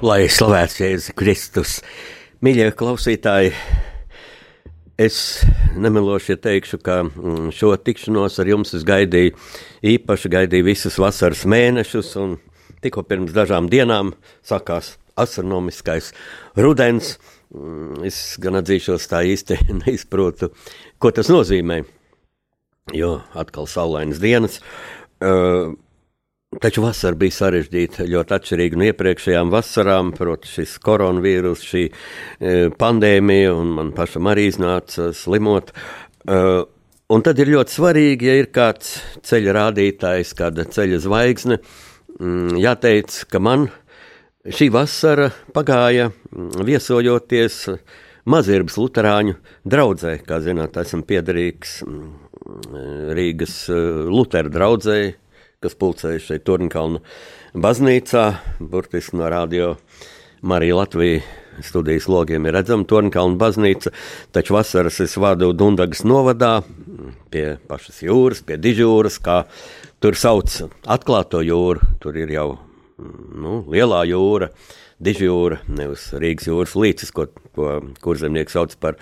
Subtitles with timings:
[0.00, 1.72] Lai slavēts Jēzus Kristus,
[2.40, 3.50] mīļie klausītāji,
[4.96, 5.18] es
[5.76, 9.34] nemeloši teikšu, ka mm, šo tikšanos ar jums es gaidīju,
[9.92, 12.38] īpaši gaidīju visus vasaras mēnešus, un
[12.80, 16.14] tikko pirms dažām dienām sākās astronomiskais
[16.56, 17.18] rudens.
[17.52, 20.48] Mm, es gan atzīšos, tā īsti neizprotu,
[20.96, 21.82] ko tas nozīmē,
[22.96, 24.62] jo atkal saulainas dienas.
[25.20, 25.76] Uh,
[26.58, 30.08] Taču vasara bija sarežģīta, ļoti atšķirīga no iepriekšējām vasarām.
[30.16, 31.92] Protams, šis koronavīrus, šī e,
[32.74, 35.70] pandēmija, un man pašam arī iznāca slimot.
[35.70, 36.40] E,
[37.14, 38.96] un tad ir ļoti svarīgi, ja ir kāds
[39.30, 41.60] ceļa rādītājs, kāda ceļa zvaigzne.
[42.18, 43.70] Mm, jāteic, ka man
[44.42, 47.62] šī vasara pagāja mm, viesojoties
[48.26, 49.38] Mazirbas Lutāņu
[49.70, 50.18] draugzē.
[50.26, 52.12] Kā zināt, esmu piederīgs mm,
[53.14, 55.18] Rīgas e, Lutāņu draugzēji
[55.60, 57.02] kas pulcējas šeit Turnkalnu
[57.52, 58.22] baznīcā,
[58.64, 59.74] burtiski no radio
[60.40, 61.18] Marija Latvija
[61.60, 63.92] studijas logiem ir redzama Turnkalnu baznīca,
[64.32, 66.62] taču vasaras es vadu Dundagas novadā
[67.28, 69.42] pie pašas jūras, pie dižūras, kā
[70.00, 70.56] tur sauc
[70.96, 72.48] atklāto jūru, tur ir jau
[72.96, 74.48] nu, lielā jūra,
[74.96, 78.96] dižjūra, nevis Rīgas jūras līcis, ko, ko kurzemnieks sauc par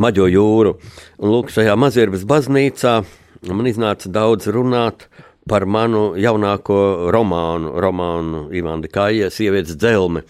[0.00, 0.78] maģo jūru.
[1.20, 3.02] Un lūk, šajā mazirbas baznīcā
[3.44, 5.10] man iznāca daudz runāt,
[5.48, 6.78] par manu jaunāko
[7.14, 10.24] romānu, romānu Ivana Kāja, sievietes dzelme,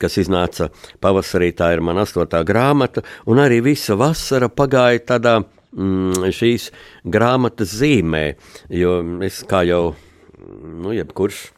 [0.00, 0.70] kas iznāca
[1.02, 6.70] pavasarī, tā ir mana astotā grāmata, un arī visa vasara pagāja tādā mm, šīs
[7.04, 8.24] grāmatas zīmē,
[8.82, 9.84] jo es kā jau,
[10.38, 11.48] nu, jebkurš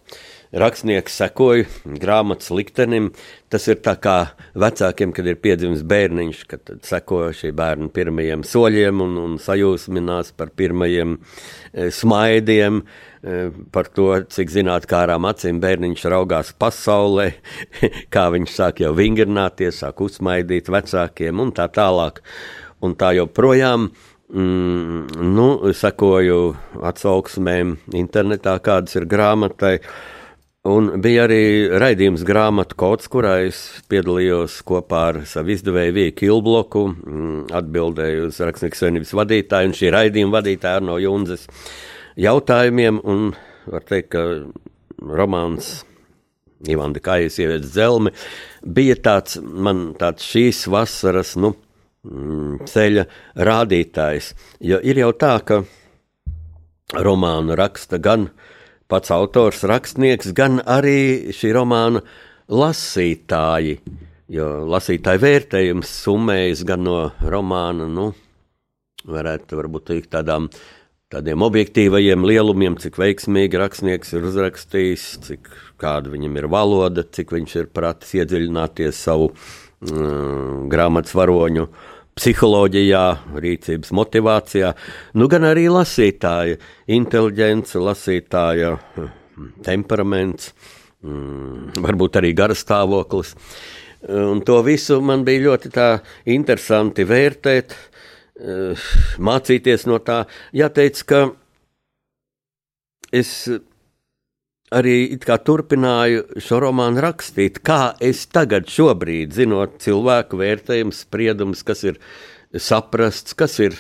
[0.53, 3.11] rakstnieks sekoja grāmatas liktenim.
[3.53, 4.17] Tas ir tā kā
[4.57, 10.55] vecākiem, kad ir piedzimis bērniņš, kad seko šī bērna pirmajiem soļiem un, un sajūsminās par
[10.57, 12.79] pirmajiem e, smaidiem.
[12.81, 13.43] E,
[13.75, 17.29] par to, cik zinātnām acīm bērniņš raugās pasaulē,
[18.15, 22.23] kā viņš sāk jau vingrināties, sāk uzsmaidīt vecākiem un tā tālāk.
[22.83, 23.91] Un tā joprojām
[24.33, 25.47] mm, nu,
[25.77, 26.41] sekoju
[26.89, 29.77] atsauksmēm internetā, kādas ir grāmatai.
[29.77, 30.19] Uh,
[30.62, 33.56] Un bija arī raidījums grāmatu kods, kurā es
[33.91, 39.91] piedalījos kopā ar savu izdevēju Vīku Kilbloku, mm, atbildēju uz rakstnieku savienības vadītāju un šī
[39.91, 41.49] raidījuma vadītāja no Junzes
[42.15, 43.01] jautājumiem.
[43.03, 43.33] Un
[43.67, 44.22] var teikt, ka
[45.03, 45.72] romāns
[46.71, 48.15] Ivanda Kājas sievietes dzelme
[48.62, 51.56] bija tāds man tāds šīs vasaras, nu,
[52.06, 53.09] mm, ceļa
[53.51, 54.31] rādītājs.
[54.62, 55.65] Jo ir jau tā, ka
[57.03, 58.31] romānu raksta gan
[58.92, 62.03] pats autors, rakstnieks, gan arī šī romāna
[62.53, 63.78] lasītāji.
[64.32, 68.10] Jo lasītāju vērtējums summējas gan no romāna, nu,
[69.08, 70.48] varētu teikt tādām,
[71.12, 75.50] tādiem objektīvajiem lielumiem, cik veiksmīgi rakstnieks ir uzrakstījis, cik
[75.80, 83.04] kāda viņam ir valoda, cik viņš ir pratis iedziļināties savu mm, grāmatas varoņu uh, psiholoģijā,
[83.42, 84.72] rīcības motivācijā,
[85.18, 86.59] nu gan arī lasītāja
[86.92, 89.12] inteliģence, lasītāja hm,
[89.64, 90.53] temperaments,
[91.04, 93.34] mm, varbūt arī garastāvoklis.
[94.12, 95.70] Un to visu man bija ļoti
[96.34, 97.76] interesanti vērtēt,
[98.42, 98.86] eh,
[99.18, 100.24] mācīties no tā.
[100.53, 101.30] Jāteic, ka
[103.12, 103.48] es
[104.72, 111.98] arī turpināju šo romānu rakstīt, kā es tagad, šobrīd, zinot cilvēku vērtējumus, spriedumus, kas ir
[112.57, 113.77] saprasts, kas ir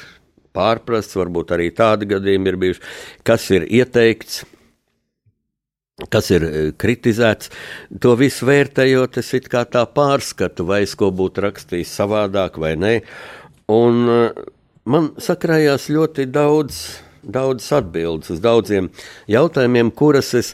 [0.56, 2.82] pārprasts, varbūt arī tādi gadījumi ir bijuši,
[3.26, 4.42] kas ir ieteikts.
[6.10, 7.50] Kas ir e, kritizēts,
[8.02, 12.94] to visu vērtējot, es kā tā pārskatu, vai es ko būtu rakstījis savādāk vai nē.
[13.70, 14.16] Un e,
[14.88, 16.80] man sakrājās ļoti daudz
[17.22, 18.90] daudzas atbildes uz daudziem
[19.30, 20.52] jautājumiem, kuras es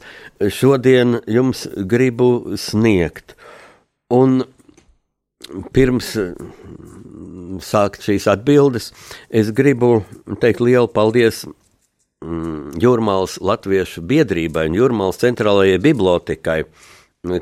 [0.54, 3.34] šodien jums gribu sniegt.
[4.12, 4.42] Un
[5.74, 8.92] pirms mm, sākt šīs atbildes,
[9.30, 10.02] es gribu
[10.42, 16.62] teikt lielu paldies mm, Jūrmālas Latviešu biedrībai un Jūrmālas centrālajai bibliotekai,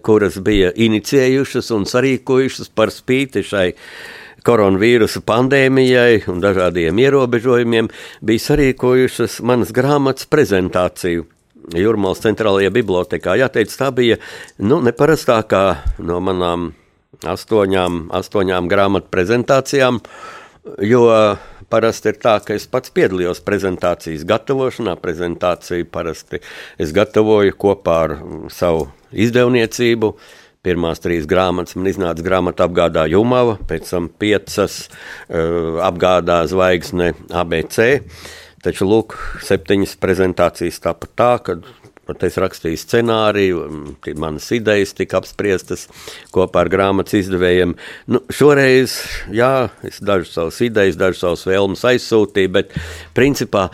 [0.07, 3.69] kuras bija inicijējušas un sarīkojušas par spīti šai
[4.47, 7.89] koronavīrusa pandēmijai un dažādiem ierobežojumiem
[8.27, 11.27] bija sarīkojušas manas grāmatas prezentāciju.
[11.75, 13.35] Jurmālas centrālajā bibliotekā.
[13.41, 14.21] Jāteic, tā bija
[14.63, 15.63] nu, neparastākā
[16.07, 16.69] no manām
[17.27, 19.99] astoņām, astoņām grāmatu prezentācijām,
[20.87, 21.05] jo
[21.73, 24.95] parasti ir tā, ka es pats piedalījos prezentācijas gatavošanā.
[25.03, 26.43] Prezentāciju parasti
[26.79, 28.19] es gatavoju kopā ar
[28.55, 30.15] savu izdevniecību.
[30.67, 38.03] Pirmās trīs grāmatas man iznāca grāmata apgādā Jumava, pēc tam piecas uh, apgādā zvaigzne ABC.
[38.67, 39.15] Taču, lūk,
[39.47, 41.69] septiņas prezentācijas tāpat tā, kad
[42.27, 43.63] es rakstīju scenāriju,
[44.19, 45.87] manas idejas tika apspriestas
[46.35, 47.75] kopā ar grāmatas izdevējiem.
[48.11, 48.99] Nu, šoreiz,
[49.35, 52.75] jā, es dažas savas idejas, dažas savas vēlmes aizsūtīju, bet
[53.17, 53.69] principā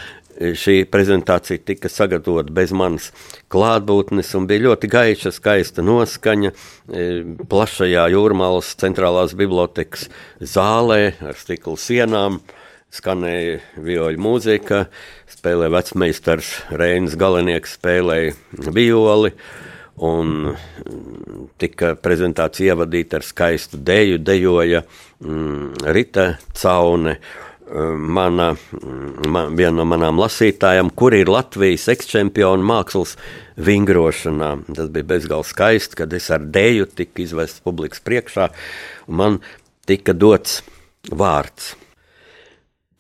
[0.59, 3.11] šī prezentācija tika sagatavota bez manas
[3.53, 7.07] klātbūtnes un bija ļoti gaiša, skaista noskaņa e,
[7.49, 10.09] plašajā jūrmālas centrālās bibliotekas
[10.41, 12.41] zālē ar stikla sienām.
[12.93, 14.83] Skanēja vioļu mūzika,
[15.33, 18.35] spēlēja vecmeistars Reinas Galinieks, spēlēja
[18.69, 19.33] violi.
[20.03, 20.53] Un
[21.61, 24.83] tika prezentācija ievadīta ar skaistu deju, dejoja
[25.25, 26.27] mm, Rita
[26.59, 27.17] Caune.
[27.17, 27.52] Uh,
[27.97, 28.53] mana,
[29.29, 33.17] man, viena no manām lasītājām, kur ir Latvijas ekšķempiona mākslas
[33.57, 34.51] vingrošanā.
[34.77, 38.51] Tas bija bezgalīgi skaisti, kad es ar dēļu tiku izvests publikas priekšā,
[39.09, 39.39] un man
[39.89, 40.61] tika dots
[41.11, 41.73] vārds.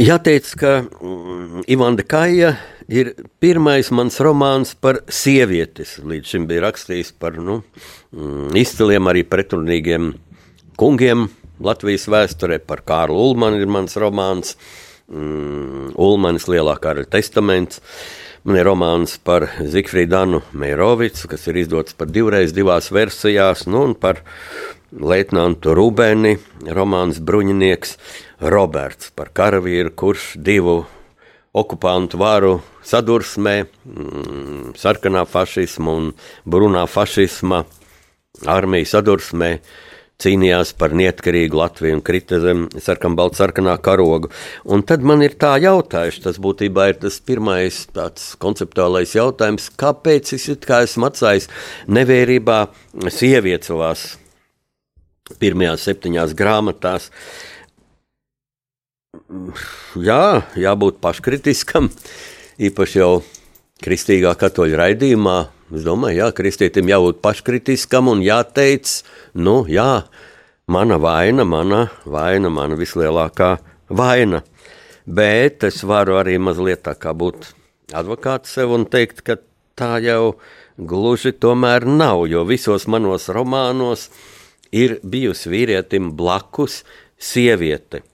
[0.02, 2.54] Jāteic, ka mm, Ivanda Kaja
[2.90, 5.98] ir pirmais mans romāns par sievietes.
[6.00, 7.60] Līdz šim bija rakstījis par nu,
[8.16, 10.14] mm, izciliem, arī pretrunīgiem
[10.80, 11.28] kungiem,
[11.62, 14.56] Latvijas vēsturē par Kārlu Ulmanu ir mans romāns,
[15.10, 17.80] mm, Ulmanis lielā kara testaments.
[18.42, 23.94] Man ir romāns par Zikfrīdu Meirovicu, kas ir izdots par divreiz divās versijās, nu, un
[23.94, 24.24] par
[24.90, 27.94] leitnantu Rubeni, romāns Bruņinieks
[28.40, 30.82] Roberts, par karavīru, kurš divu
[31.54, 36.12] okupantu varu sadursmē, mm, sarkanā fašisma un
[36.44, 37.62] brunā fašisma
[38.46, 39.60] armijas sadursmē
[40.22, 44.30] cīnījās par neatkarīgu Latviju un krita zem sarkanbalta sarkanā karoga.
[44.64, 50.34] Un tad man ir tā jautājums, tas būtībā ir tas pirmais tāds konceptuālais jautājums, kāpēc
[50.38, 51.50] es kā esmu atstājis
[51.90, 52.58] nevērībā
[53.10, 54.06] sievietes savās
[55.40, 57.08] pirmajās septiņās grāmatās.
[60.00, 61.88] Jā, jābūt paškritiskam,
[62.60, 63.12] īpaši jau
[63.82, 65.36] kristīgā katoļa raidījumā,
[65.72, 68.90] Es domāju, jā, kristietim jābūt paškritiskam un jāteic,
[69.40, 70.04] nu, jā,
[70.68, 73.54] mana vaina, mana vaina, mana vislielākā
[73.88, 74.42] vaina.
[75.08, 77.54] Bet es varu arī mazliet tā kā būt
[77.96, 79.38] advokāts sev un teikt, ka
[79.72, 80.36] tā jau
[80.76, 84.10] gluži tomēr nav, jo visos manos romānos
[84.76, 86.82] ir bijusi vīrietim blakus
[87.16, 88.04] sieviete.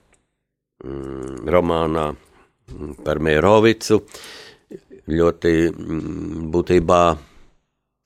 [0.87, 2.13] Mm, romānā
[3.03, 3.99] par Mērovicu
[5.09, 7.03] ļoti mm, būtībā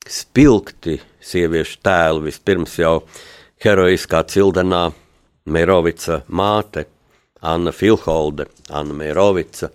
[0.09, 2.25] spilgti sieviešu tēlu.
[2.27, 3.01] Vispirms jau
[3.63, 4.89] heroiskā cildenā
[5.45, 6.85] Mērovica māte,
[7.43, 9.69] Anna Filholde, Anna Mērovica,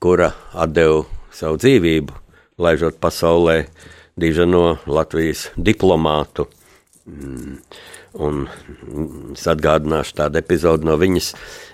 [0.00, 1.02] kura atdeva
[1.32, 2.16] savu dzīvību,
[2.62, 3.62] laižot pasaulē
[4.16, 6.48] dižano Latvijas diplomātu.
[7.06, 7.58] Mm.
[8.12, 8.42] Un
[9.32, 11.30] es atgādināšu tādu epizodi no viņas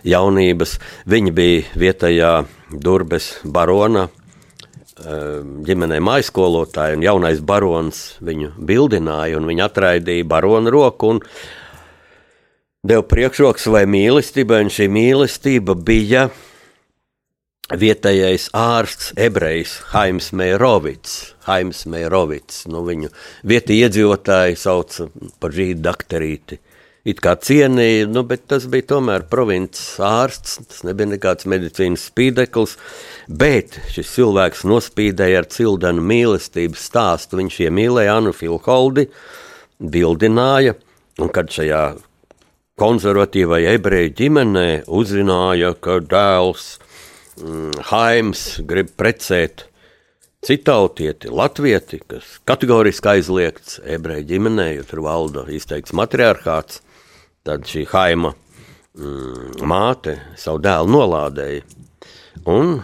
[0.06, 0.76] jaunības.
[1.10, 2.30] Viņa bija vietējā
[2.70, 4.06] Durbes barona,
[4.98, 11.20] Ehm, ģimenē maiskolotāja un jaunais barons viņu bildināja, un viņa atraidīja barona roku un
[12.82, 16.26] deva priekšroks vai mīlestībai, un šī mīlestība bija
[17.78, 21.18] vietējais ārsts, ebrejs Haims Meirovits.
[21.46, 23.12] Haims Meirovits, nu viņu
[23.46, 25.06] vietējie iedzīvotāji sauca
[25.38, 26.58] par žīdu dakterīti
[27.08, 32.76] it kā cienīja, nu, bet tas bija tomēr provinces ārsts, tas nebija nekāds medicīnas spīdeklis,
[33.28, 37.38] bet šis cilvēks nospīdēja ar cildenu mīlestības stāstu.
[37.40, 39.06] Viņš iemīlēja Anu Filholdi,
[39.78, 40.74] bildināja,
[41.22, 41.82] un kad šajā
[42.78, 46.76] konservatīvai ebreju ģimenē uzzināja, ka dēls
[47.42, 49.66] mm, Haims grib precēt
[50.46, 56.82] citautieti, latvieti, kas kategoriski aizliegts ebreju ģimenē, jo tur valda izteikts matriarchāts,
[57.48, 61.62] Tad šī haima mm, māte savu dēlu nolādēja.
[62.52, 62.74] Un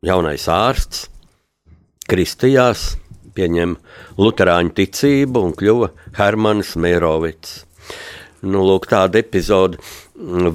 [0.00, 1.02] jaunais ārsts
[2.08, 2.94] kristījās,
[3.36, 3.74] pieņem
[4.16, 7.58] luterāņu ticību un kļuva Hermanis Mērovits.
[8.48, 9.76] Nu, lūk, tāda epizode.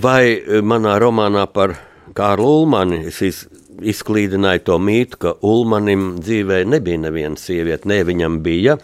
[0.02, 1.75] Vai manā romānā par
[2.18, 8.80] Kārlu Ulmani es izklīdināju to mītu, ka Ulmanim dzīvē nebija neviena sieviete, ne viņam bija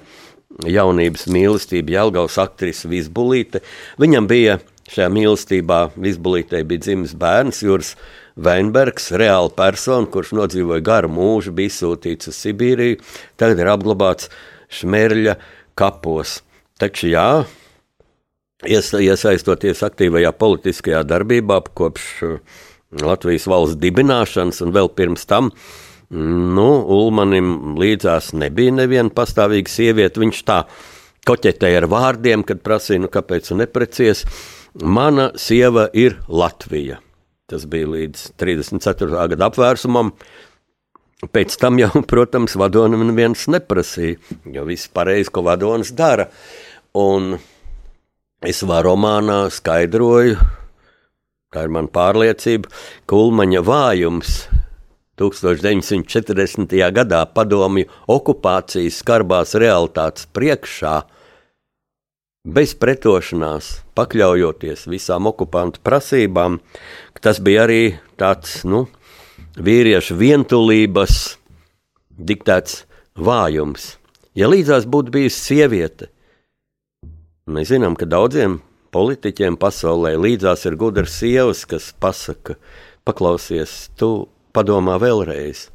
[0.69, 3.65] jaunības mīlestība, Jelgavas aktrise Vizbulīte.
[3.97, 7.93] Viņam bija Šajā mīlestībā Vizbulītei bija dzimis bērns Juris
[8.41, 12.99] Veinbergs, reāla persona, kurš nodzīvoja garu mūžu, bija izsūtīts uz Sibīriju,
[13.39, 14.31] tagad ir apglabāts
[14.71, 15.37] Šmerļa
[15.77, 16.39] kapos.
[16.81, 17.27] Taču jā,
[18.65, 22.59] iesaistoties aktīvajā politiskajā darbībā kopš uh,
[22.91, 25.51] Latvijas valsts dibināšanas un vēl pirms tam,
[26.11, 30.19] nu, Ulmanim līdzās nebija neviena pastāvīga sieviete.
[30.19, 30.63] Viņš tā
[31.27, 34.25] koķetēja ar vārdiem, kad prasīja, nu, kāpēc neprecies.
[34.81, 36.99] Mana sieva ir Latvija.
[37.51, 39.11] Tas bija līdz 34.
[39.33, 40.13] gada apvērsumam.
[41.35, 44.17] Pēc tam jau, protams, vadonim neviens neprasīja,
[44.55, 46.29] jo viss pareizi, ko vadonis dara.
[46.97, 47.35] Un
[48.47, 50.39] es savā romānā skaidroju,
[51.51, 52.71] tā ir mana pārliecība,
[53.05, 54.41] ka Ulmaņa vājums
[55.19, 56.79] 1940.
[56.95, 61.01] gadā padomju okupācijas skarbās realitātes priekšā–
[62.41, 66.59] bez pretošanās, pakļaujoties visām okupantu prasībām,
[67.21, 67.83] tas bija arī
[68.17, 68.87] tāds nu,
[69.61, 71.37] vīriešu vientulības
[72.17, 73.95] diktēts vājums.
[74.33, 76.09] Ja līdzās būtu bijusi sieviete,
[77.45, 82.57] mēs zinām, ka daudziem politiķiem pasaulē līdzās ir gudras sievas, kas pasaka,
[83.05, 85.69] paklausies, tu padomā vēlreiz.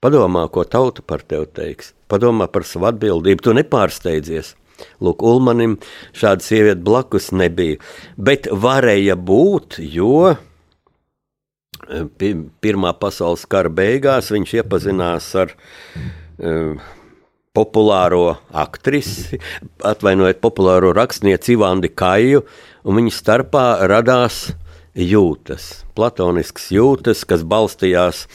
[0.00, 4.54] Padomā, ko tauta par tevi teiks, padomā par savu atbildību, tu nepārsteidzies.
[5.00, 5.78] Lūk, Ulmanim
[6.16, 7.78] šāda sieviete blakus nebija.
[8.16, 10.36] Bet varēja būt, jo eh,
[12.60, 16.78] Pirmā pasaules kara beigās viņš iepazinās ar um,
[17.56, 19.40] populāro aktrisi,
[19.80, 22.42] atvainojiet, populāro rakstnieci Ivandi Kaju,
[22.84, 24.50] un viņa starpā radās
[24.96, 28.26] jūtas, platoniskas jūtas, kas balstījās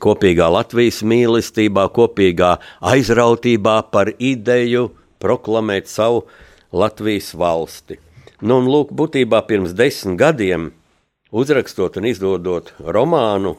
[0.00, 2.54] kopīgā Latvijas mīlestībā, kopīgā
[2.94, 4.88] aizrautībā par ideju,
[5.24, 6.26] proklamēt savu
[6.74, 7.98] Latvijas valsti.
[8.44, 10.72] Nu, un, lūk, būtībā pirms desmit gadiem,
[11.32, 13.54] uzrakstot un izdodot romānu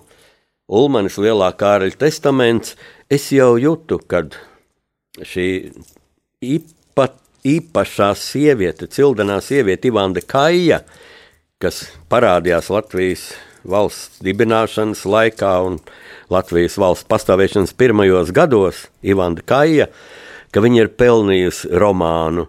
[0.65, 2.75] Ulmanis Lielā Kāraļa testaments,
[3.09, 4.35] es jau jūtu, kad
[5.21, 5.47] šī
[6.43, 7.07] īpa,
[7.45, 10.81] īpašā sieviete, cildenā sieviete Ivanda Kaija,
[11.61, 13.29] kas parādījās Latvijas
[13.65, 15.79] valsts dibināšanas laikā un
[16.33, 20.24] Latvijas valsts pastāvēšanas pirmajos gados, Ivanda Kaija, uh,
[20.55, 22.45] ka viņa ir pelnījusi romānu.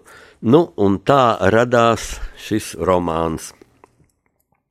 [0.47, 3.49] Nu, un tā radās šis romāns.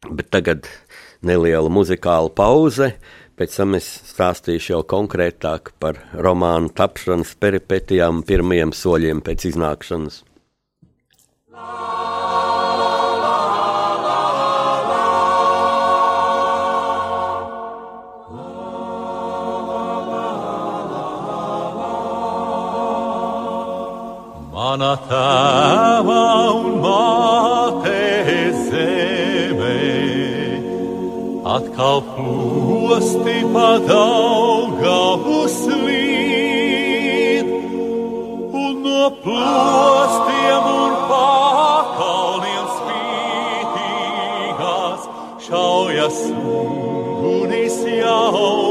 [0.08, 0.70] Bet tagad
[1.20, 2.94] neliela muzikāla pauze.
[3.36, 10.22] Pēc tam es stāstīšu jau konkrētāk par romānu tapšanas peripetijām, pirmajiem soļiem pēc iznākšanas.
[24.76, 28.00] Mana tēva un māte
[28.66, 29.76] zeme,
[31.49, 37.49] atkal posti padaugavu slīd,
[38.52, 43.90] un no plostiem un pakalniem spītīgās
[45.49, 48.65] šaujas ugunis jaunas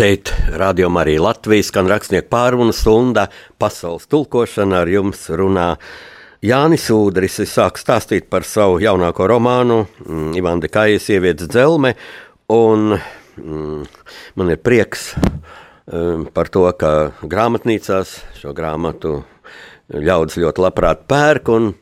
[0.00, 3.26] Šeit rādījumā arī Latvijas skan rakstnieku pārunu stunda,
[3.60, 5.74] pasaules tulkošana ar jums runā.
[6.40, 11.92] Jānis Udris sāk stāstīt par savu jaunāko romānu, mm, Ivanda Kājas sievietes dzelme,
[12.48, 13.84] un mm,
[14.40, 19.18] man ir prieks um, par to, ka grāmatnīcās šo grāmatu
[19.92, 21.74] ļaudis ļoti labprāt pērk, un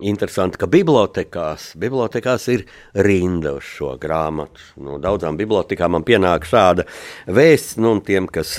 [0.00, 2.62] Interesanti, ka bibliotekās, bibliotekās ir
[2.94, 4.62] rinda uz šo grāmatu.
[4.80, 6.86] No daudzām bibliotekām man pienāk šāda
[7.28, 8.58] vēsts, nu, un tiem, kas,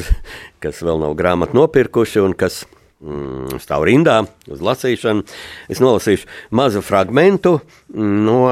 [0.64, 2.62] kas vēl nav grāmatu nopirkuši un kas
[3.02, 4.20] mm, stāv rindā
[4.52, 5.26] uz lasīšanu,
[5.72, 7.58] es nolasīšu mazu fragmentu
[7.96, 8.44] no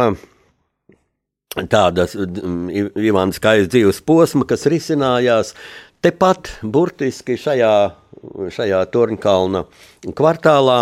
[1.69, 5.53] tādas mm, Ivānas Kājas dzīves posma, kas risinājās
[6.05, 7.73] tepat burtiski šajā,
[8.55, 9.65] šajā Torņkalna
[10.17, 10.81] kvartālā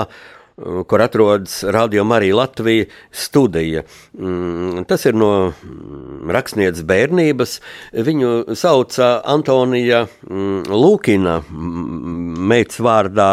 [0.87, 3.83] kur atrodas Radio Marija Latvija studija.
[4.13, 7.59] Mm, Tas ir no mm, rakstnieces bērnības.
[7.93, 13.29] Viņu sauca Antonija mm, Lūkina, meitas vārdā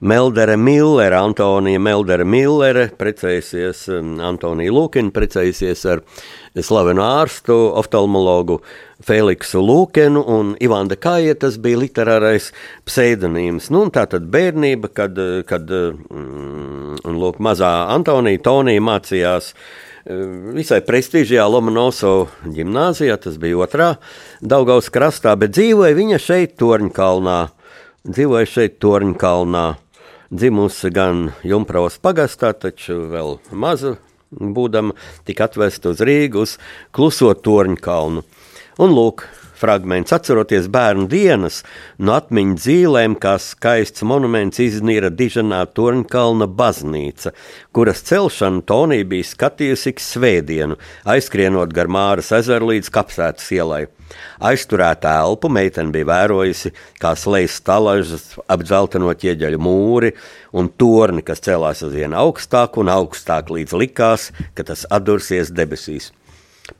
[0.00, 1.18] Meldere Millere.
[1.18, 3.88] Antonija Meldere Millere precējusies,
[4.22, 6.04] Antonija Lūkina precējusies ar
[6.64, 8.58] slavenu ārstu, oftalmologu
[9.04, 11.36] Feliksu Lūkenu un Ivanda Kāja.
[11.38, 12.50] Tas bija literārais
[12.88, 13.70] pseidonīms.
[13.74, 20.24] Nu, tā tad bērnība, kad, kad mm, lūk, mazā Antonija Tonija mācījās eh,
[20.56, 23.92] visai prestižajā Lomonosovā gimnājā, tas bija otrā
[24.40, 27.38] Daugaus krastā, bet dzīvoja viņa šeit, Torņkalnā.
[28.08, 29.68] Dzīvoja šeit, Torņkalnā.
[30.28, 33.96] Dzimusi gan Junkraus pagastā, taču vēl mazu
[34.30, 34.94] būdama,
[35.28, 38.24] tika atvesta uz Rīgas, uz Kluso Torņkalnu.
[38.78, 39.24] Un lūk,
[39.58, 41.62] fragments atceroties bērnu dienas,
[41.98, 47.34] no atmiņu dzīvēm, kā skaists monuments iznīra Dižanā Torņkalna baznīca,
[47.74, 53.86] kuras celšanu Tonī bija skatījusi ik svētdienu, aizskrienot gar Māras ezeru līdz kapsētas ielai.
[54.50, 56.68] Aizturētā elpu meitene bija vērojusi,
[57.02, 60.10] kā slēdz stalažas, apdzeltenot ieģeļu mūri
[60.56, 64.22] un torni, kas celās uz vienu augstāku un augstāk, līdz likās,
[64.54, 66.04] ka tas atdursies debesīs.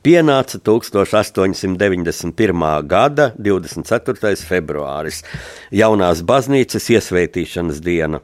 [0.05, 2.83] Pienāca 1891.
[2.85, 4.37] gada 24.
[4.45, 5.25] februāris,
[5.73, 8.21] jaunās baznīcas iesvētīšanas diena.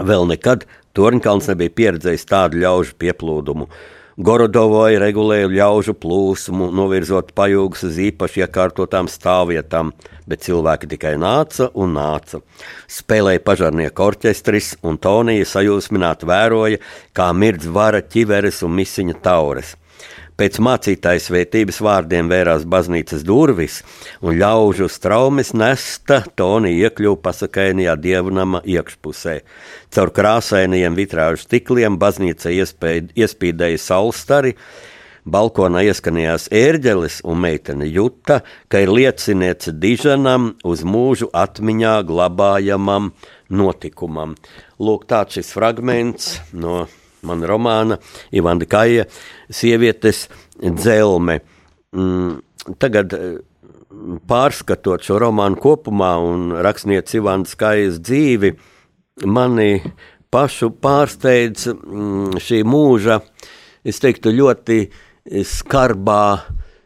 [0.00, 0.64] Vēl nekad
[0.94, 3.66] Torņkalns nebija pieredzējis tādu ļaužu pieplūdumu.
[4.14, 9.90] Gorodovoja regulēja ļaužu plūsmu, novirzot pajūgus uz īpaši iekārtotām stāvvietām,
[10.30, 12.38] bet cilvēki tikai nāca un nāca.
[12.86, 16.78] Spēlēja pažarnieku orķestris, un Tonija sajūsmināti vēroja,
[17.10, 19.74] kā mirdz vara ķiveres un misiņa taures.
[20.34, 23.76] Pēc mācītājas svētības vārdiem vērās baznīcas durvis,
[24.18, 29.36] un ļaužu straumes nesta Toni iekļuva pasakainajā dievnama iekšpusē.
[29.94, 34.56] Caur krāsainajiem vitrāžu stikliem baznīca iespīdēja saulstari,
[35.22, 43.12] balkonā ieskanījās ērģelis, un meitene juta, ka ir lieciniece dižanam uz mūžu atmiņā glabājamam
[43.54, 44.34] notikumam.
[44.82, 46.88] Lūk, tāds šis fragments no
[47.26, 47.98] mana romāna
[48.34, 49.08] Ivanda Kaja
[49.50, 50.26] sievietes
[50.60, 51.40] dzelme.
[51.94, 52.38] Mm,
[52.80, 53.14] tagad
[54.28, 58.52] pārskatot šo romānu kopumā un rakstnieci Ivandas Kajas dzīvi,
[59.30, 59.78] mani
[60.34, 63.20] pašu pārsteidz mm, šī mūža,
[63.86, 64.80] es teiktu, ļoti
[65.46, 66.24] skarbā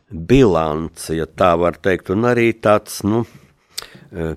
[0.09, 3.25] bilance, ja tā var teikt, un arī tāds, nu,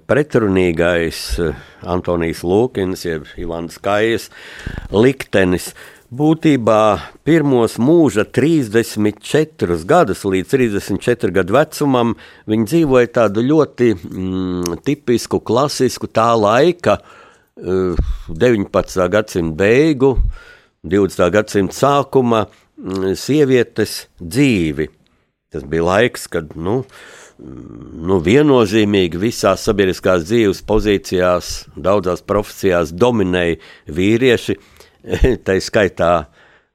[0.07, 1.23] pretrunīgais
[1.87, 4.29] Antonijs Lūkins, jeb Ivans Kājas
[4.91, 5.71] liktenis.
[6.11, 6.79] Būtībā
[7.23, 12.11] pirmos mūža 34 gadus līdz 34 gadu vecumam
[12.51, 16.97] viņi dzīvoja tādu ļoti mm, tipisku, klasisku tā laika,
[17.61, 19.07] 19.
[19.11, 20.17] gadsimta beigu,
[20.83, 21.31] 20.
[21.31, 24.89] gadsimta sākuma mm, sievietes dzīvi.
[25.51, 26.81] Tas bija laiks, kad nu,
[27.41, 33.59] nu, viennozīmīgi visās sabiedriskās dzīves pozīcijās, daudzās profesijās dominēja
[33.97, 34.57] vīrieši,
[35.45, 36.13] tā skaitā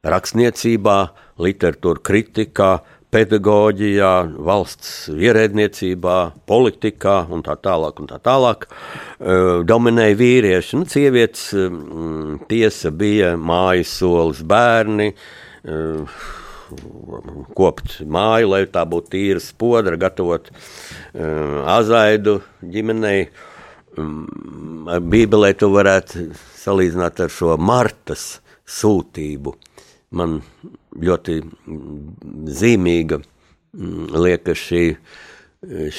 [0.07, 0.99] rakstniecībā
[1.43, 2.71] literatūra kritikā,
[3.17, 4.13] pedagoģijā,
[4.45, 6.17] valsts ierēdniecībā,
[6.51, 8.01] politikā un tā tālāk.
[8.03, 8.67] Un tā tālāk.
[8.67, 11.47] Uh, dominēja vīrieši, nu, sievietes
[12.51, 15.13] tiesa bija mājas solis bērni.
[17.57, 23.29] Kopt māju, lai tā būtu tīra spodra, gatavot uh, azaidu ģimenei.
[23.97, 24.27] Um,
[24.87, 29.55] Bībelē tu varētu salīdzināt ar šo Martas sūtību.
[30.17, 30.41] Man
[31.03, 31.39] ļoti
[32.59, 34.85] zīmīga mm, liekas šī,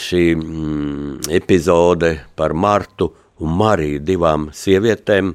[0.03, 3.11] šī mm, epizode par Martu
[3.43, 5.33] un Mariju, divām sievietēm,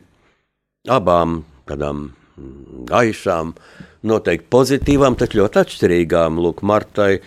[0.91, 2.22] abām tādām mm,
[2.89, 3.55] gaišām,
[4.09, 6.41] noteikti pozitīvām, taču ļoti atšķirīgām.
[6.43, 7.21] Lūk, Martai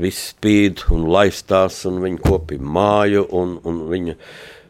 [0.00, 4.16] viss spīd un laistās, un viņa kopja māju, un, un viņa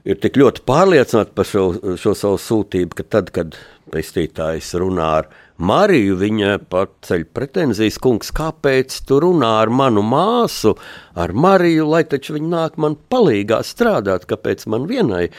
[0.07, 1.65] ir tik ļoti pārliecināta par šo,
[1.99, 3.59] šo savu sūtību, ka tad, kad
[3.93, 10.75] pestītājs runā ar Mariju, viņa pat ceļ pretenzijas, kungs, kāpēc tu runā ar manu māsu,
[11.17, 15.31] ar Mariju, lai taču viņa nāk man palīgā strādāt, kāpēc man vienai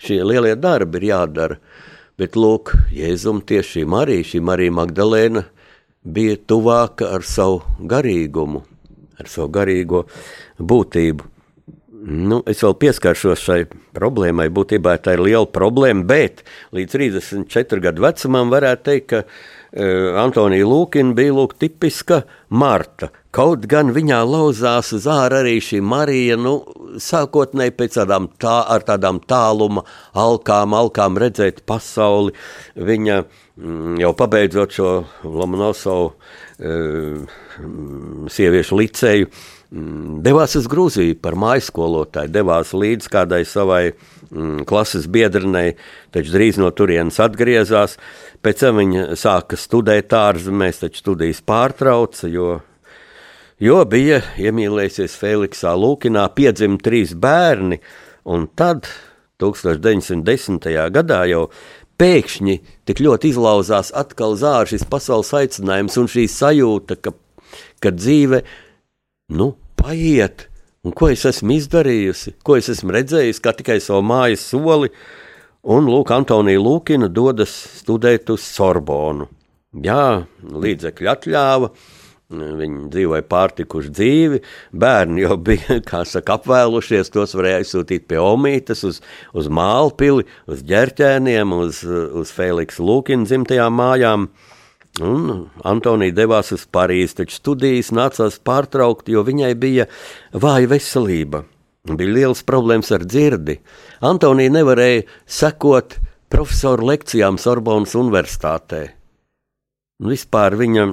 [0.00, 1.58] šie lielie darbi ir jādara.
[2.16, 5.42] Bet, lūk, Jēzum tieši šī Marija, šī Marija Magdalēna
[6.00, 7.58] bija tuvāka ar savu
[7.92, 8.62] garīgumu,
[9.20, 10.00] ar savu garīgo
[10.56, 11.26] būtību.
[12.06, 13.58] Nu, es vēl pieskaršos šai
[13.96, 14.46] problēmai.
[14.48, 16.40] Būtībā tā ir liela problēma, bet
[16.76, 19.22] līdz 34 gadu vecumam varētu teikt, ka
[19.76, 23.10] Antonija Lūkina bija lūk, tipiska Marta.
[23.36, 26.54] Kaut gan viņā lauzās uz ārā arī šī Marija, nu,
[27.02, 28.56] sākotnēji pēc tādām, tā,
[28.88, 29.84] tādām tāluma
[30.16, 32.32] alkām, alkām redzēt pasauli.
[32.76, 34.94] Viņa mm, jau pabeidzot šo
[35.28, 37.36] Lomonosovu uh,
[38.32, 39.28] sieviešu liceju,
[39.74, 43.96] Mm, devās uz Grūziju par mājskolotāju, devās līdz kādai savai
[44.66, 45.74] klases biedrenei,
[46.14, 47.96] taču drīz no turienes atgriezās.
[48.44, 52.60] Pēc tam viņa sāka studēt ārzemēs, taču studijas pārtrauca, jo,
[53.62, 57.80] jo bija iemīlējusies Feliksā Lūkinā, piedzima trīs bērni,
[58.26, 58.88] un tad
[59.42, 60.70] 1910.
[60.92, 61.46] gadā jau
[62.00, 62.56] pēkšņi
[62.88, 67.14] tik ļoti izlauzās atkal zāra šis pasaules aicinājums un šī sajūta, ka,
[67.80, 68.42] ka dzīve
[69.36, 70.48] nu, paiet,
[70.86, 74.92] un ko es esmu izdarījusi, ko es esmu redzējusi, kā tikai savu mājas soli.
[75.66, 79.26] Un Lūk, Antonija Lūkina dodas studēt uz Sorbonu.
[79.82, 81.72] Jā, līdzekļi atļāva,
[82.30, 84.40] viņi dzīvoja pārtikuši dzīvi,
[84.78, 85.80] bērni jau bija,
[86.12, 89.02] saka, apvēlušies, tos varēja aizsūtīt pie Omītas, uz,
[89.34, 94.30] uz Mālpili, uz ģerķēniem, uz, uz Feliksa Lūkina dzimtajām mājām.
[95.04, 99.86] Un Antonija devās uz Parīzi, taču studijas nācās pārtraukt, jo viņai bija
[100.32, 101.42] vāja veselība.
[101.86, 103.58] Bija liels problēmas ar dzirdi.
[104.00, 105.98] Antonija nevarēja sekot
[106.32, 108.86] profesoru lekcijām Sorbonas Universitātē.
[110.00, 110.86] Un vispār viņa,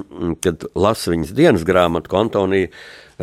[0.44, 2.70] kad lasa viņas dienas grāmatu, ko Antonija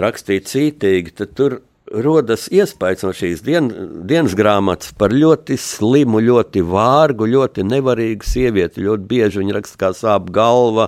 [0.01, 1.61] rakstīja cītīgi, tad tur
[2.03, 3.67] rodas iespējas no šīs dien,
[4.07, 8.83] dienas grāmatas par ļoti slimu, ļoti vārgu, ļoti nevarīgu sievieti.
[8.85, 10.87] Ļoti bieži viņa raksta, kā sāp galva,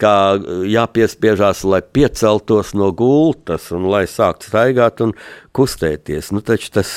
[0.00, 0.14] kā
[0.70, 5.14] jāpiespiežās, lai pieceltos no gultas un lai sāktu staigāt un
[5.56, 6.30] kustēties.
[6.34, 6.94] Nu, tas,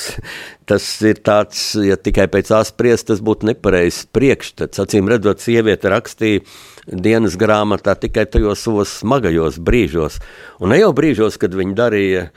[0.70, 4.84] tas ir tāds, ja tikai pēc aspriest, tas būtu nepareizs priekšstats.
[4.84, 6.44] Acīm redzot, sieviete rakstīja
[6.88, 10.20] dienas grāmatā tikai tajos savos smagajos brīžos,
[10.60, 12.28] un ne jau brīžos, kad viņa darīja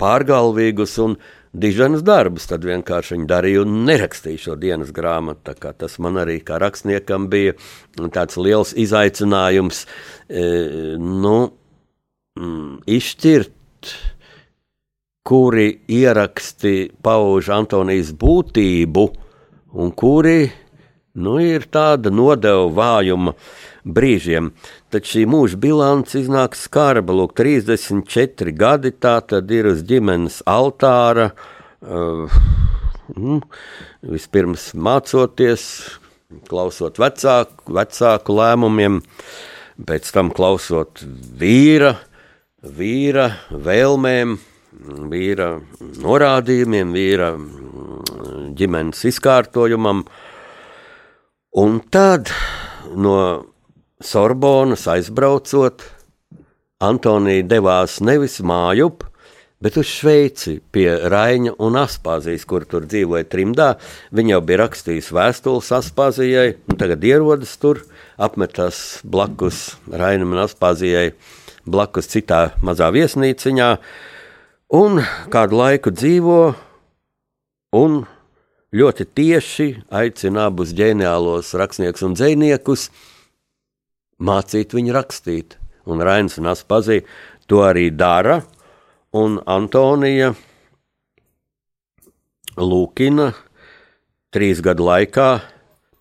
[0.00, 1.16] pārgalvīgus un
[1.54, 2.48] diženus darbus.
[2.50, 5.54] Tad vienkārši viņi darīja un nerakstīja šo dienas grāmatu.
[5.54, 7.56] Tas man arī kā rakstniekam bija
[8.14, 11.36] tāds liels izaicinājums eh, nu,
[12.40, 13.94] mm, izšķirt,
[15.24, 19.04] kuri ieraksti pauž Antonijas būtību
[19.80, 20.50] un kuri
[21.14, 23.32] nu, ir tāda nodeva vājuma
[23.84, 24.52] brīžiem.
[24.92, 27.14] Tad šī mūža bilants iznāk skarba.
[27.16, 31.30] Lūk, 34 gadi tā tad ir uz ģimenes altāra.
[31.84, 32.32] Uh,
[33.12, 33.40] nu,
[34.04, 35.66] vispirms mācoties,
[36.48, 39.00] klausot vecāku, vecāku lēmumiem,
[39.84, 41.04] pēc tam klausot
[41.40, 41.94] vīra,
[42.64, 44.36] vīra vēlmēm,
[45.12, 45.50] vīra
[46.02, 47.32] norādījumiem, vīra
[48.58, 50.04] ģimenes izkārtojumam.
[51.60, 52.32] Un tad
[52.98, 53.18] no
[54.04, 55.82] Sorbonas aizbraucot,
[56.84, 59.06] Antonija devās nevis mājup,
[59.64, 63.70] bet uz Šveici pie Raina un Aspāzijas, kur tur dzīvoja trimdā.
[64.12, 67.80] Viņa jau bija rakstījusi vēstules Aspāzijai, un tagad ierodas tur,
[68.20, 71.14] apmetās blakus Rainam un Aspāzijai,
[71.64, 73.70] blakus citā mazā viesnīciņā,
[74.76, 75.00] un
[75.32, 76.42] kādu laiku dzīvo,
[77.80, 78.02] un
[78.74, 82.90] ļoti tieši aicina abus ģeniālos rakstniekus un dziniekus
[84.18, 85.58] mācīt viņu rakstīt.
[85.84, 87.02] Un Rainis un Aspazī
[87.48, 88.40] to arī dara,
[89.12, 90.32] un Antonija
[92.56, 93.32] Lūkina
[94.34, 95.28] trīs gadu laikā,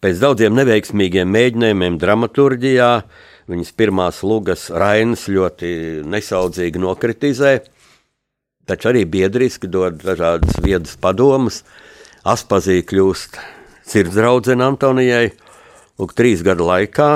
[0.02, 2.90] pēc daudziem neveiksmīgiem mēģinājumiem dramaturģijā,
[3.52, 5.74] viņas pirmās lugas Rainis ļoti
[6.08, 7.58] nesaudzīgi nokritizē,
[8.70, 11.64] taču arī biedriski dod dažādas viedas padomus.
[12.24, 13.40] Aspazī kļūst
[13.90, 15.34] sirdsdraudzene Antonijai,
[16.00, 17.10] Lūk, trīs gadu laikā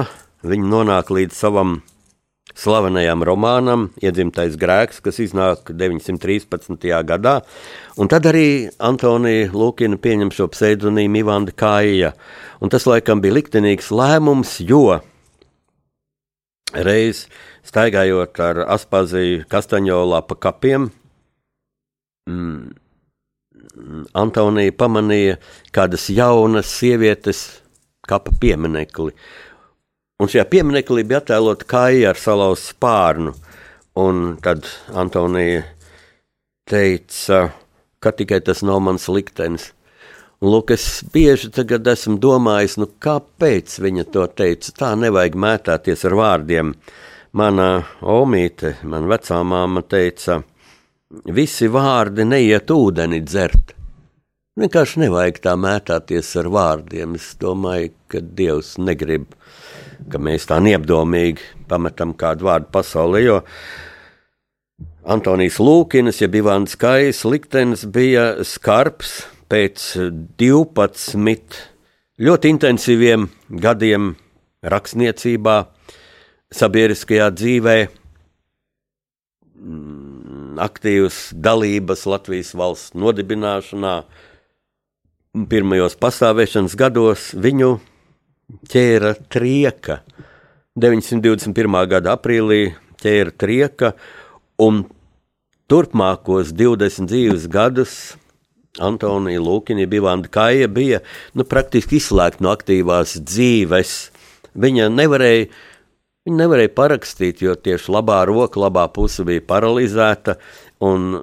[0.49, 1.79] viņa nonāk līdz savam
[2.57, 6.87] slavenajam romānam, Iedzimtais grēks, kas iznāk 913.
[7.05, 7.35] gadā.
[7.97, 12.13] Un tad arī Antonija Lūkina pieņem šo pseidonīmu Ivanda Kāja.
[12.61, 14.99] Un tas laikam bija liktenīgs lēmums, jo
[16.73, 17.27] reiz
[17.67, 20.89] staigājot ar Aspaziju Kastaņolā pa kapiem,
[22.27, 22.73] mm,
[24.17, 25.37] Antonija pamanīja
[25.75, 27.61] kādas jaunas sievietes
[28.07, 29.13] kapa pieminekli.
[30.17, 33.35] Un šajā pieminekli bija attēlota kāja ar salauztu spārnu.
[34.01, 34.65] Un tad
[34.97, 35.61] Antonija
[36.69, 37.51] teica,
[38.01, 39.71] ka tikai tas nav mans liktenis.
[40.41, 44.73] Un, lūk, es bieži esmu domājis, nu, kāpēc viņa to teica.
[44.81, 46.73] Tā nevajag mētāties ar vārdiem.
[47.37, 47.69] Mana
[48.01, 50.41] omīte, man vecā māma teica,
[51.25, 53.73] visi vārdi neiet ūdeni dzert.
[54.57, 57.13] Vienkārši nevajag tā mētāties ar vārdiem.
[57.17, 59.29] Es domāju, ka Dievs negrib,
[60.11, 63.21] ka mēs tā neapdomīgi pametam kādu vārdu pasaulē.
[63.25, 63.39] Jo
[65.07, 69.85] Antonijs Lūkins, ja bija Vāns Kais, liktenis bija skarbs pēc
[70.39, 71.59] 12
[72.17, 73.27] ļoti intensīviem
[73.63, 74.15] gadiem
[74.67, 75.57] rakstniecībā,
[76.53, 77.77] sabiedriskajā dzīvē,
[79.55, 84.01] mm, aktīvas dalības Latvijas valsts nodibināšanā,
[85.47, 87.77] pirmajos pastāvēšanas gados viņu
[88.47, 90.01] ķēra trieka.
[90.77, 91.79] 921.
[91.89, 92.61] gada aprīlī
[93.01, 93.91] ķēra trieka,
[94.61, 94.85] un
[95.67, 97.97] turpmākos 20 dzīves gadus
[98.79, 101.01] Antonija Lūkina, Bivanda Kaja bija
[101.33, 103.95] nu, praktiski izslēgta no aktīvās dzīves.
[104.57, 105.47] Viņa nevarēja,
[106.27, 110.37] viņa nevarēja parakstīt, jo tieši labā roka, labā puse bija paralizēta.
[110.85, 111.17] Un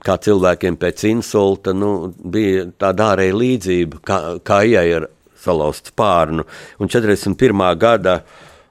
[0.00, 5.08] kā cilvēkiem pēc insulta, nu, bija tāda ārēja līdzība, kā, kā ieja ar
[5.46, 6.44] salauztu spārnu.
[6.82, 7.64] Un 41.
[7.80, 8.20] gada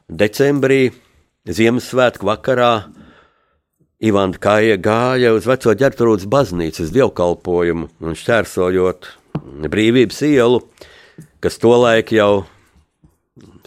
[0.09, 0.91] decembrī,
[1.45, 2.71] Ziemassvētku vakarā,
[4.05, 9.07] Ivanda Kāja gāja uz veco ģērtrūdas baznīcu, uz dievkalpojumu un šķērsojot
[9.71, 10.59] brīvības ielu,
[11.43, 12.43] kas tolaik jau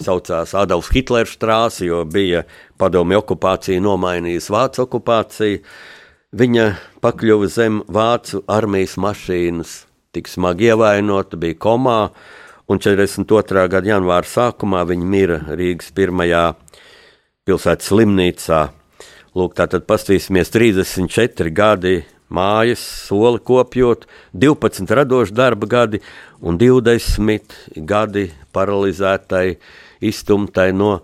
[0.02, 2.44] saucās Adolfs Hitlers strāsi, jo bija
[2.80, 5.62] padomju okupācija nomainījusi Vācu okupāciju.
[6.38, 6.66] Viņa
[7.00, 9.70] pakļuva zem vācu armijas mašīnas,
[10.12, 12.00] tik smagi ievainota, bija komā,
[12.68, 13.64] un 42.
[13.72, 16.52] gada janvāra sākumā viņa mira Rīgas pirmajā
[17.48, 18.60] pilsētas slimnīcā.
[19.38, 21.94] Lūk, tātad pastīsimies 34 gadi
[22.28, 24.04] mājas, soli kopjot,
[24.36, 26.00] 12 radoši darba gadi
[26.44, 27.56] un 20
[27.88, 29.46] gadi paralizētai,
[30.04, 30.98] iztumtai no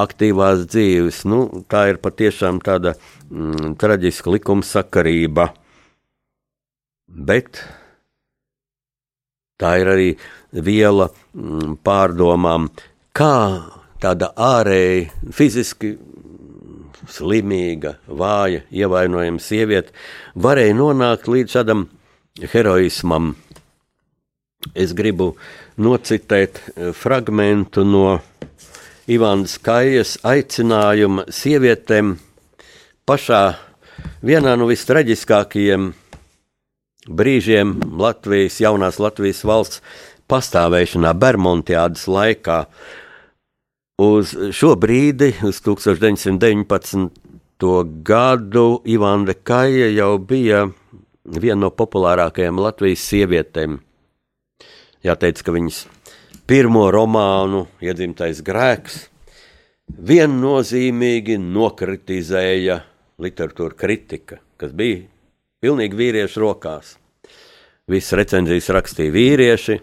[0.00, 1.24] aktīvās dzīves.
[1.28, 2.94] Nu, tā ir patiešām tāda
[3.28, 5.50] mm, traģiska likumsakarība.
[7.10, 7.60] Bet
[9.60, 10.10] tā ir arī
[10.52, 12.68] viela mm, pārdomām,
[13.16, 13.34] kā
[14.00, 15.94] tāda ārēji fiziski
[17.10, 19.94] slimīga, vāja, ievainojama sieviete
[20.34, 21.86] varēja nonākt līdz šādam
[22.52, 23.34] heroismam.
[24.76, 25.34] Es gribu
[25.80, 28.20] nocitēt eh, fragment no
[29.10, 32.14] Ivānas Kajas aicinājuma sievietēm
[33.08, 33.40] pašā
[34.22, 35.90] vienā no vistraģiskākajiem
[37.08, 39.80] brīžiem Latvijas, jaunās Latvijas valsts
[40.30, 42.64] pastāvēšanā, Bermudiādas laikā.
[44.00, 47.10] Uz šo brīdi, uz 1919.
[48.06, 50.64] gadu, Ivāna Kaja jau bija
[51.24, 53.78] viena no populārākajām Latvijas sievietēm.
[55.04, 55.84] Jāteic, ka viņas
[56.48, 59.10] pirmo romānu Iedzimtais grēks
[59.90, 62.80] viennozīmīgi nokritizēja
[63.20, 65.04] literatūra kritika, kas bija
[65.60, 66.96] pilnīgi vīriešu rokās.
[67.90, 69.78] Visas recenzijas rakstīja vīrieši,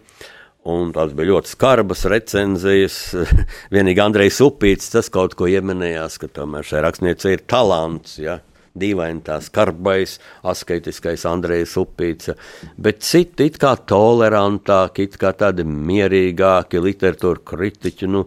[0.68, 3.00] un tās bija ļoti skarbas recenzijas.
[3.76, 8.20] Vienīgi Andrejs Upīts tas kaut ko ieminējās, ka tomēr šai rakstniecei ir talants.
[8.22, 8.42] Ja?
[8.78, 12.30] dīvaini tā skarbais, asketiskais Andrejs Upīts,
[12.78, 18.26] bet citi it kā tolerantāki, it kā tādi mierīgāki literatūra kritiķi, nu,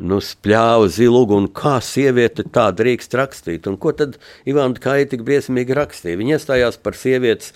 [0.00, 5.24] nu spļāva zilugu, un kā sieviete tā drīkst rakstīt, un ko tad Ivanda Kaja tik
[5.26, 6.20] briesmīgi rakstīja?
[6.20, 7.54] Viņa iestājās par sievietes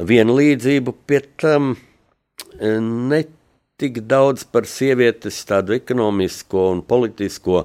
[0.00, 3.24] vienlīdzību, pie tam e, ne
[3.80, 7.64] tik daudz par sievietes tādu ekonomisko un politisko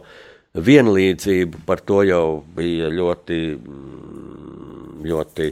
[0.57, 5.49] vienlīdzību, par to jau bija ļoti, mm, ļoti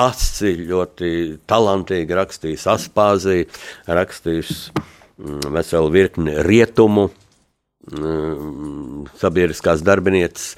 [0.00, 1.10] asi, ļoti
[1.48, 3.48] talantīgi rakstījis Aspāzija,
[3.86, 7.10] rakstījis mm, veselu virkni rietumu
[7.92, 10.54] mm, sabiedriskās darbinieces.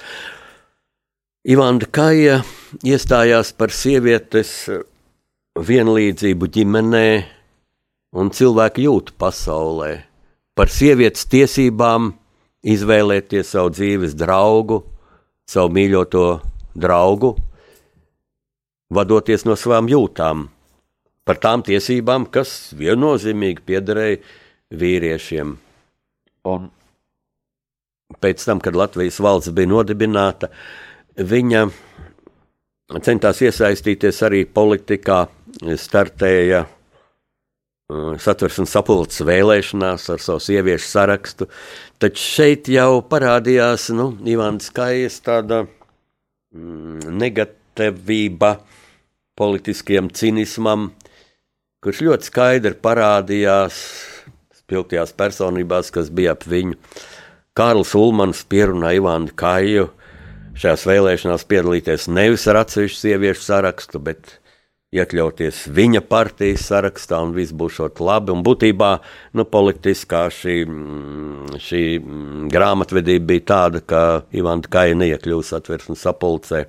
[1.50, 2.42] Ivanda Kaja
[2.84, 4.68] iestājās par sievietes
[5.56, 7.06] vienlīdzību ģimenē
[8.12, 9.90] un cilvēku jūtu pasaulē,
[10.58, 12.12] par sievietes tiesībām
[12.66, 14.82] izvēlēties savu dzīves draugu,
[15.48, 16.24] savu mīļoto
[16.74, 17.34] draugu,
[18.90, 20.48] vadoties no savām jūtām,
[21.24, 24.20] par tām tiesībām, kas viennozīmīgi piederēja
[24.74, 25.54] vīriešiem.
[26.50, 26.68] Un
[28.20, 30.50] pēc tam, kad Latvijas valsts bija nodibināta,
[31.14, 31.64] viņa
[33.06, 35.22] centās iesaistīties arī politikā,
[35.60, 36.64] startēja
[38.22, 41.48] satversmes sapulces vēlēšanās ar savu sieviešu sarakstu.
[42.00, 48.54] Taču šeit jau parādījās nu, Ivāns Kājas tāda mm, negatīvība
[49.40, 50.90] politiskiem cinismam,
[51.84, 53.80] kurš ļoti skaidri parādījās
[54.60, 56.76] spilgtajās personībās, kas bija ap viņu.
[57.58, 59.88] Kārlis Ulmans pierunāja Ivānu Kāju
[60.60, 64.36] šajās vēlēšanās piedalīties nevis ar atsevišķu sieviešu sarakstu, bet
[64.90, 68.32] iekļauties viņa partijas sarakstā, un viss būs labi.
[68.34, 68.88] Un būtībā
[69.38, 74.00] nu, politiskā šī, mm, šī mm, grāmatvedība bija tāda, ka
[74.34, 76.64] Ivana Kaja neiekļūs atversmes sapulcē.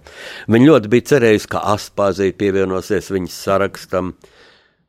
[0.54, 4.14] Viņa ļoti bija cerējusi, ka Aspāzija pievienosies viņas sarakstam.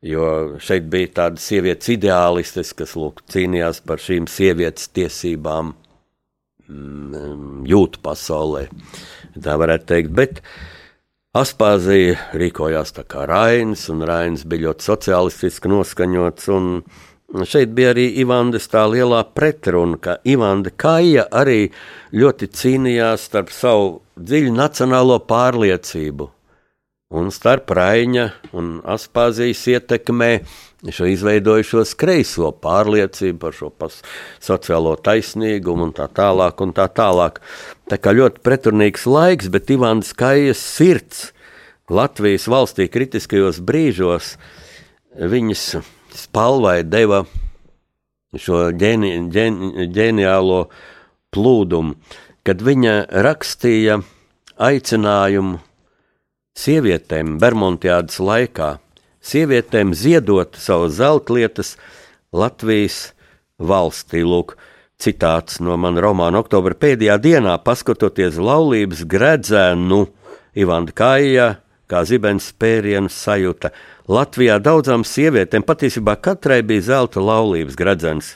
[0.03, 5.73] Jo šeit bija tāda sievietes ideālistes, kas lūk, cīnījās par šīm sievietes tiesībām,
[6.67, 8.67] mm, jūtu pasaulē.
[9.41, 10.13] Tā varētu teikt.
[10.13, 10.72] Bet, uh,
[11.33, 16.51] Aspāzija rīkojās tā kā Rainis, un Rainis bija ļoti sociālistiski noskaņots.
[17.49, 21.71] Šeit bija arī Ivandes tā lielā pretruna, ka Ivanda Kaja arī
[22.13, 26.29] ļoti cīnījās starp savu dziļu nacionālo pārliecību
[27.17, 30.31] un starp Raina un Aspāzijas ietekmē
[30.91, 33.69] šo izveidojušos kreiso pārliecību par šo
[34.43, 36.59] sociālo taisnīgumu un tā tālāk.
[36.65, 37.39] Un tā tālāk.
[37.87, 41.29] Tā kā ļoti pretrunīgs laiks, bet Ivāns Kajas sirds
[41.91, 44.35] Latvijas valstī kritiskajos brīžos
[45.19, 45.63] viņas
[46.15, 47.23] spalvai deva
[48.39, 50.65] šo ģeni, ģeni, ģeniālo
[51.33, 51.97] plūdumu,
[52.43, 53.99] kad viņa rakstīja
[54.57, 55.59] aicinājumu
[56.57, 58.77] sievietēm Bermudiādas laikā
[59.23, 61.75] sievietēm ziedot savas zeltlietas
[62.33, 63.13] Latvijas
[63.59, 64.23] valstī.
[64.27, 64.55] Lūk,
[65.01, 70.05] citāts no mana romāna Oktobra pēdējā dienā, paskatoties laulības gredzēnu
[70.59, 71.49] Ivanda Kaija,
[71.89, 73.73] kā zibens spērienu sajūta.
[74.11, 78.35] Latvijā daudzām sievietēm patiesībā katrai bija zelta laulības gredzens.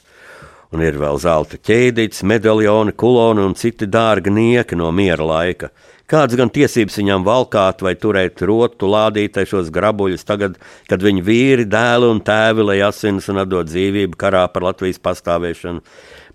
[0.76, 5.70] Un ir vēl zelta ķēdītes, medaļoni, kuloni un citi dārgi nieki no miera laika.
[6.08, 10.56] Kādas gan tiesības viņam valkāt vai turēt rotu lādītē šos grabuļus, tagad,
[10.88, 15.84] kad viņu vīri, dēli un tēvi lai asinis un atdod dzīvību karā par Latvijas pastāvēšanu.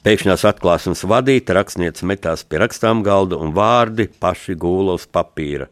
[0.04, 5.68] Pēkšņās atklāsmes vadīta rakstniece metās pie rakstām galda un vārdi paši gūla uz papīra.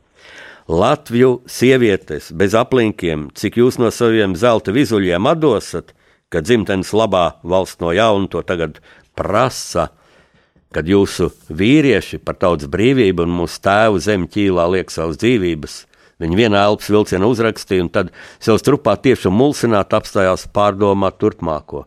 [0.70, 5.90] Latviju sievietes bez aplinkiem, cik jūs no saviem zelta vizuļiem atdosat,
[6.30, 8.78] kad dzimtenes labā valsts no jauna to tagad
[9.18, 9.90] prasa
[10.74, 15.84] kad jūsu vīrieši par tautas brīvību un mūsu tēvu zem ķīlā liek savas dzīvības.
[16.20, 18.10] Viņi vienā elpas vilcienā uzrakstīja, un tad
[18.42, 21.86] sev strupā tieši mulsināt apstājās pārdomāt turpmāko.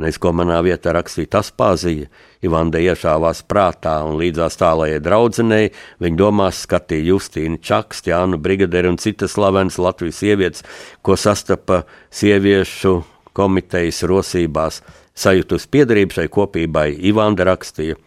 [0.00, 2.08] Neiz ko manā vietā rakstīja tas pāzija,
[2.40, 8.96] Ivanda iešāvās prātā un līdzās tālajai draudzenei, viņa domās skatīja Justīnu Čakstu, Jānu Brigaderi un
[9.00, 10.64] citas slavenas Latvijas sievietes,
[11.04, 13.00] ko sastapa sieviešu
[13.36, 14.80] komitejas rosībās,
[15.14, 17.98] sajūtus piedarību šai kopībai Ivanda rakstīja.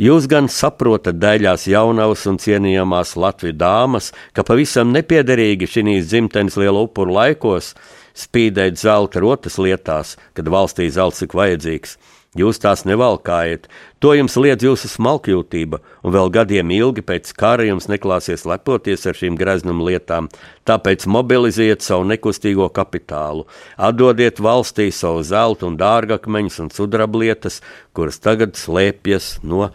[0.00, 6.86] Jūs gan saprotat, daļās jaunavas un cienījamās Latvijas dāmas, ka pavisam nepiederīgi šīs dzimtenes liela
[6.86, 7.74] upuru laikos
[8.16, 11.98] spīdēt zelta rotas lietās, kad valstī zelts ir vajadzīgs.
[12.38, 13.64] Jūs tās nevalkājat,
[13.98, 19.18] to jums liedz jūsu smalkjūtība, un vēl gadiem ilgi pēc kara jums neklāsies lepoties ar
[19.18, 20.28] šīm greznuma lietām.
[20.62, 27.64] Tāpēc mobilizējiet savu nekustīgo kapitālu, atdodiet valstī savu zelta un dārgakmeņus un sudrablietas,
[27.98, 29.72] kuras tagad slēpjas no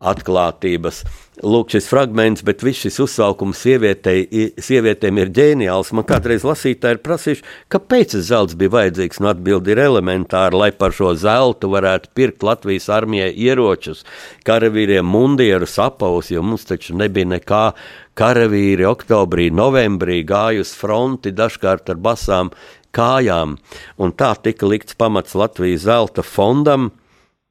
[0.00, 1.02] atklātības.
[1.44, 5.90] Lūk, šis fragments, bet viss šis uzsaukums sievietēm ir ģeniāls.
[5.96, 9.18] Man kādreiz lasītāji ir prasījuši, kāpēc zelts bija vajadzīgs.
[9.20, 14.04] Nu, atbildi ir elementāra, lai par šo zeltu varētu pirkt Latvijas armijai ieročus,
[14.46, 17.66] karavīriem mundierus, apavus, jo mums taču nebija nekā.
[18.14, 22.52] Karavīri oktobrī, novembrī gāja uz fronti dažkārt ar basām
[22.94, 23.56] kājām,
[23.98, 26.92] un tā tika likts pamats Latvijas zelta fondam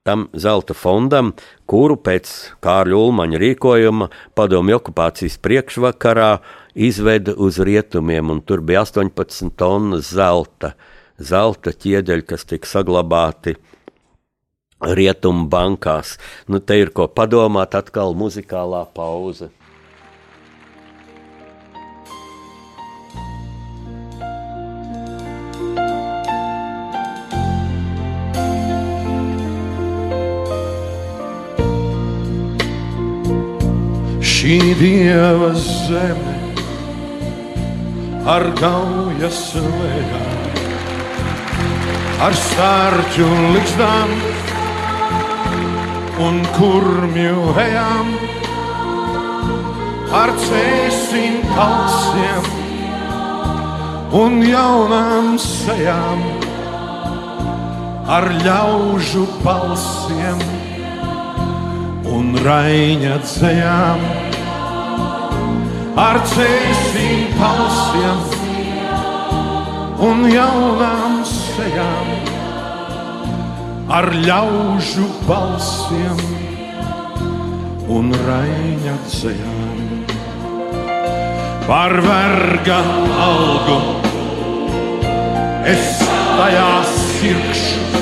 [0.04, 1.30] tam zelta fondam,
[1.64, 2.28] kuru pēc
[2.64, 6.42] Kārļa Ulmaņa rīkojuma padomju okupācijas priekšvakarā
[6.76, 10.74] izveda uz rietumiem, un tur bija 18 tonnas zelta,
[11.16, 13.56] zelta ķieģeļi, kas tika saglabāti
[14.84, 16.18] rietumu bankās.
[16.52, 19.54] Nu, te ir ko padomāt, atkal muzikālā pauze.
[34.44, 36.34] Šī dieva zeme
[38.28, 40.58] ar gaujas lejām,
[42.26, 44.12] ar sārķu likstām
[46.26, 48.10] un kurmju ejām,
[50.24, 52.52] ar cēsim kalsiem
[54.26, 56.28] un jaunām sejām,
[58.20, 60.46] ar ļaužu balsiem
[62.12, 64.33] un raiņa dzējām
[66.00, 68.22] ar cēsīm palsiem
[70.02, 72.08] un jaunām sejām,
[73.94, 76.24] ar ļaužu balsiem
[77.94, 79.84] un raiņa dzējām.
[81.68, 82.80] Par verga
[83.28, 83.78] algu
[85.70, 88.02] es tajā sirkšu,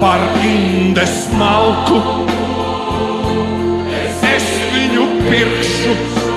[0.00, 2.00] par indes malku
[4.32, 6.29] es viņu pirkšu.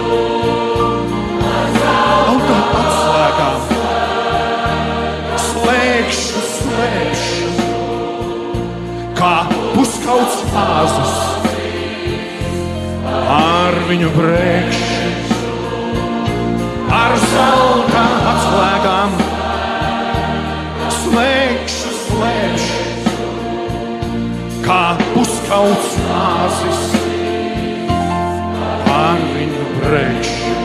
[10.23, 11.15] Puskauts āzus,
[13.33, 15.09] ar viņu brēkšu,
[16.95, 19.17] ar zelta atslēgām,
[20.99, 22.79] slēgšu, slēgšu,
[24.63, 26.85] kā puskauts āzus,
[28.93, 30.55] ar viņu brēkšu.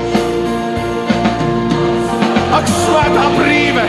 [2.59, 3.89] Ak, svētā brīve!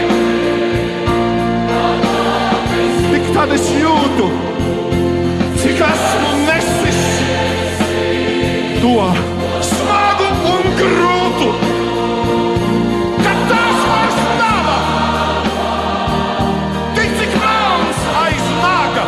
[3.09, 4.27] Tik tad es jūtu,
[5.91, 7.01] esmu nesis
[8.81, 8.93] to
[9.69, 11.49] smagu un grūtu,
[13.23, 14.69] ka tās vairs nav.
[16.97, 19.05] Tik cik melns aiz naga,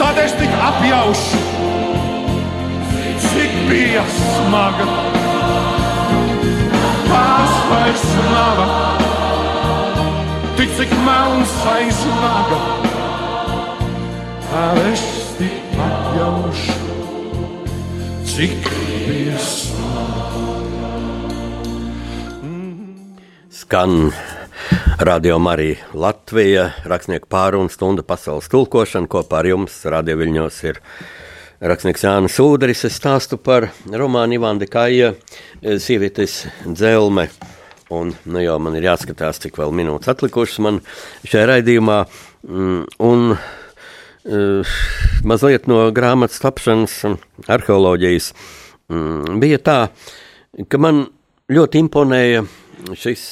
[0.00, 1.42] tad es tik apjaušu,
[3.28, 4.88] cik bija smaga
[7.10, 8.64] tās vairs nav.
[10.58, 12.58] Tik cik melns aiz naga,
[14.54, 15.02] tad es
[15.38, 16.74] tik atjaušu,
[18.26, 18.70] cik.
[23.50, 24.12] Skan
[24.98, 29.10] Radio Marija Latvija, rakstnieku pārunu stunda pasaules tulkošana.
[29.10, 30.78] Kopā ar jums Radio Viļņos ir
[31.72, 32.84] rakstnieks Jānis Udris.
[32.86, 35.16] Es stāstu par romānu Ivanda Kaja
[35.64, 37.26] sievietes dzelme.
[37.90, 40.80] Un, nu jau man ir jāskatās, cik vēl minūtes atlikušas man
[41.26, 42.00] šajā raidījumā.
[42.44, 43.52] Mm, Un uh,
[44.24, 47.18] mazliet no grāmatas tapšanas un
[47.50, 48.30] arheoloģijas.
[48.92, 49.78] Mm, bija tā,
[50.68, 51.04] ka man
[51.52, 52.44] ļoti imponēja
[52.96, 53.24] šis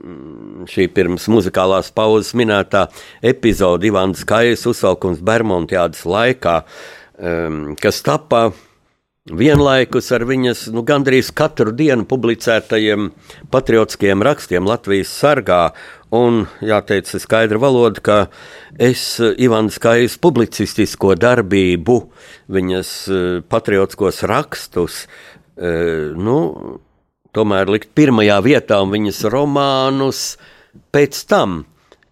[0.00, 2.86] mm, šī pirms muzikālās pauzes minētā
[3.24, 6.62] epizode Ivāns Kājas uzsaukums Bermontiādas laikā,
[7.18, 8.48] um, kas tapā
[9.34, 13.10] vienlaikus ar viņas nu, gandrīz katru dienu publicētajiem
[13.52, 15.62] patriotiskiem rakstiem Latvijas sargā.
[16.14, 18.18] Un jāteic skaidra valoda, ka
[18.80, 21.98] es Ivāns Kājas publicistisko darbību,
[22.48, 25.02] viņas eh, patriotiskos rakstus,
[25.60, 26.38] eh, nu,
[27.36, 30.22] tomēr likt pirmajā vietā un viņas romānus
[30.94, 31.66] pēc tam,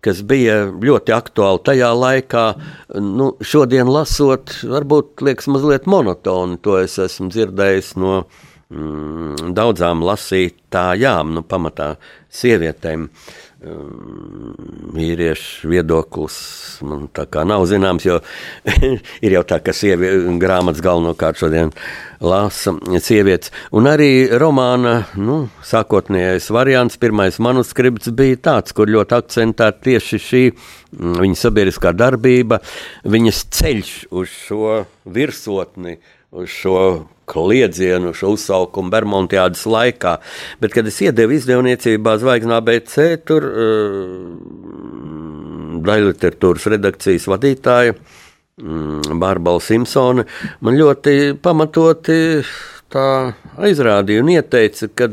[0.06, 2.44] kas bija ļoti aktuāli tajā laikā,
[3.02, 6.60] nu, šodien lasot, varbūt liekas mazliet monotoni.
[6.62, 8.20] To es esmu dzirdējis no
[8.72, 11.94] mm, daudzām lasītājām, nu, pamatā
[12.32, 13.08] sievietēm.
[13.66, 14.54] Mm,
[14.96, 16.34] Vīriešu viedoklis
[16.86, 18.18] man tā kā nav zināms, jo
[19.24, 20.10] ir jau tā, ka sievi,
[20.40, 21.72] grāmatas galvenokārt šodien
[22.20, 23.50] lasa sievietes.
[23.76, 30.44] Un arī romāna nu, sākotnējais variants, pirmais manuskripts bija tāds, kur ļoti akcentēta tieši šī
[30.52, 32.60] mm, viņa sabiedriskā darbība,
[33.08, 34.78] viņas ceļš uz šo
[35.16, 35.96] virsotni,
[36.36, 36.80] uz šo
[37.30, 40.16] kliedzienu, šo uzsaukumu Bermudiādas laikā.
[40.62, 44.86] Bet, kad es iedevu izdevniecībā Zvaigznā BC, tur uh,
[45.86, 50.26] daļliteratūras redakcijas vadītāja mm, Bārbala Simpsone
[50.64, 52.18] man ļoti pamatoti
[52.92, 53.06] tā
[53.66, 55.08] aizrādīja un ieteica, ka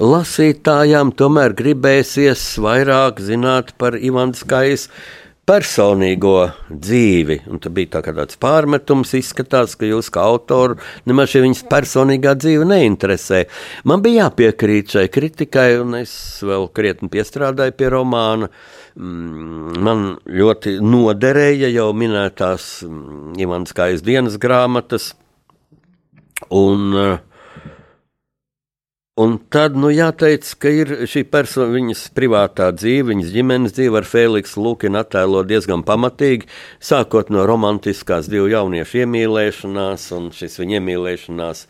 [0.00, 4.88] lasītājām tomēr gribēsies vairāk zināt par Ivānas Kājas
[5.52, 6.36] personīgo
[6.70, 7.42] dzīvi.
[7.52, 10.78] Un tad bija tā tāds pārmetums, izskatās, ka jūs kā autoru
[11.08, 13.44] nemaz viņas personīgā dzīve neinteresē.
[13.88, 16.14] Man bija jāpiekrīt šai kritikai, un es
[16.46, 18.48] vēl krietni piestrādāju pie romāna.
[18.96, 25.12] Mm, Man ļoti noderēja jau minētās mm, Ivans Kājas dienas grāmatas.
[26.52, 27.31] Un, uh,
[29.20, 34.06] Un tad, nu, jāteic, ka ir šī persona, viņas privātā dzīve, viņas ģimenes dzīve ar
[34.08, 36.48] Feliksu Lukinu attēlo diezgan pamatīgi,
[36.80, 41.60] sākot no romantiskās divu jauniešu iemīlēšanās, un šis viņa iemīlēšanās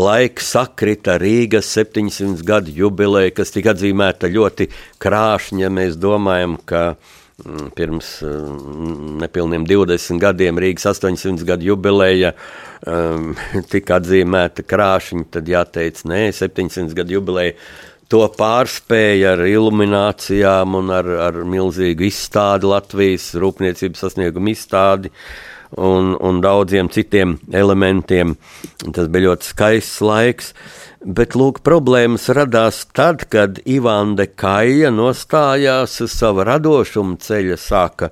[0.00, 4.70] laiks sakrita Rīgas 700 gadu jubileja, kas tika atzīmēta ļoti
[5.04, 6.94] krāšņi, ja mēs domājam, ka
[7.74, 12.32] pirms mm, nepilniem 20 gadiem Rīgas 800 gadu jubileja
[12.82, 13.36] um,
[13.72, 17.54] tika atzīmēta krāšņa, tad jāteic, nē, 700 gadu jubileja.
[18.08, 25.12] To pārspēja ar iluminācijām un ar, ar milzīgu izstādi Latvijas rūpniecības sasniegumu izstādi
[25.76, 28.36] un, un daudziem citiem elementiem.
[28.94, 30.52] Tas bija ļoti skaists laiks.
[31.04, 38.10] Bet lūk, problēmas radās tad, kad Ivanda Kaja nostājās uz sava radošuma ceļa, sāka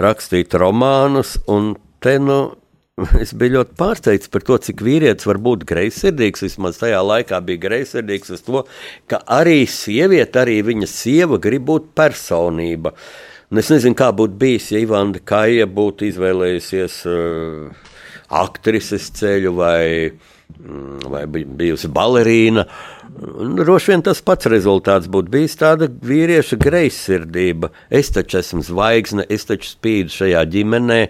[0.00, 1.36] rakstīt romānus,
[2.02, 2.40] te nu
[3.22, 6.44] Es biju ļoti pārsteigts par to, cik vīrietis var būt greizsirdīgs.
[6.46, 8.64] Vismaz tajā laikā bija greizsirdīgs uz to,
[9.10, 12.94] ka arī sieviete, arī viņa sieva grib būt personība.
[13.54, 17.92] Un es nezinu, kā būtu bijis, ja Ivanda Kaja būtu izvēlējusies uh,
[18.34, 20.10] aktrises ceļu vai,
[20.56, 22.64] mm, vai bij- bijusi balerīna.
[23.60, 27.70] Droši vien tas pats rezultāts būtu bijis tāda vīrieša greizsirdība.
[27.94, 31.00] Es taču esmu zvaigzne, es taču spīdu šajā ģimenē.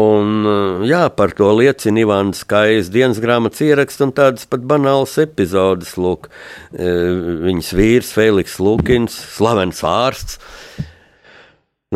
[0.00, 5.20] Un, uh, jā, par to liecina Ivāns Kājas dienas grāmatas ieraksts un tādas pat banālas
[5.20, 5.98] epizodes.
[6.00, 10.40] Lūk, uh, viņas vīrs Feliks Lukins, slavens ārsts,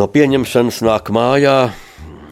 [0.00, 1.56] no pieņemšanas nāk mājā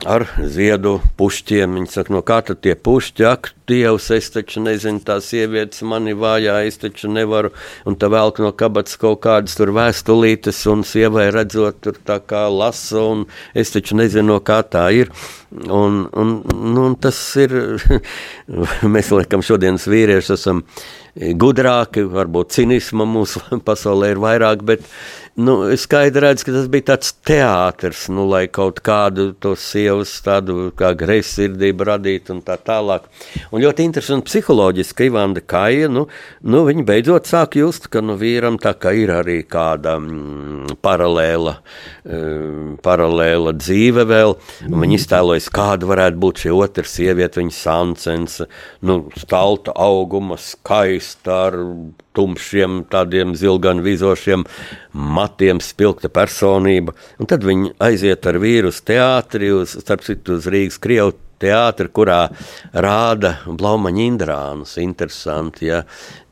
[0.08, 1.74] ar ziedu pušķiem.
[1.76, 6.14] Viņa saka, no kā tad tie pušķi, ak, Dievs, es taču nezinu, tā sievietes mani
[6.16, 7.50] vājā, es taču nevaru,
[7.84, 12.46] un tā velk no kabatas kaut kādas tur vēstulītes, un sievai redzot, tur tā kā
[12.48, 15.12] lasa, un es taču nezinu, no kā tā ir.
[15.52, 17.52] Un, un, nu, un tas ir,
[18.96, 20.64] mēs liekam, šodienas vīrieši esam
[21.18, 24.88] gudrāki, varbūt cinisma mūsu pasaulē ir vairāk, bet
[25.38, 30.72] nu, skaidri redzu, ka tas bija tāds teātris, nu, lai kaut kādu to sievas tādu
[30.78, 33.06] kā greizsirdību radītu un tā tālāk.
[33.52, 36.08] Un ļoti interesanti psiholoģiski, Ivanda Kaja, nu,
[36.42, 41.54] nu, viņa beidzot sāk just, ka nu, vīram tā kā ir arī kāda mm, paralēla,
[42.02, 44.34] um, paralēla dzīve vēl,
[44.72, 48.50] un viņa iztēlojas, kāda varētu būt šī otra sieviete, viņa sancense,
[48.82, 51.62] nu, stalta auguma, skaista ar
[52.18, 54.42] tumšiem, tādiem zilgan vizošiem
[54.92, 56.92] matiem, spilgta personība.
[57.22, 61.88] Un tad viņi aiziet ar vīru uz teātri, uz, starp citu, uz Rīgas Krievu teātri,
[61.94, 62.28] kurā
[62.74, 64.78] rāda Blaumaņa Indrānus.
[64.82, 65.84] Interesanti, ja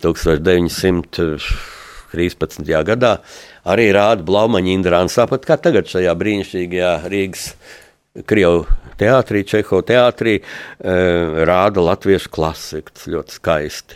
[0.03, 2.67] 1913.
[2.91, 3.13] gadā
[3.67, 7.45] arī rāda Blaumaņa Indrānus, tāpat kā tagad šajā brīnišķīgajā Rīgas
[8.27, 8.67] Krievu
[8.97, 10.43] teātrī, Čeho teātrī, eh,
[11.47, 12.91] rāda latviešu klasiku.
[12.97, 13.95] Tas ļoti skaisti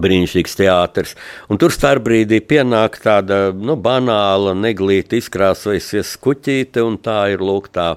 [0.00, 1.14] brīnišķīgs teātris.
[1.48, 7.94] Un tur starpbrīdī pienāk tāda nu, banāla, neglīta izkrāsojusies skuķīte, un tā ir lūk tā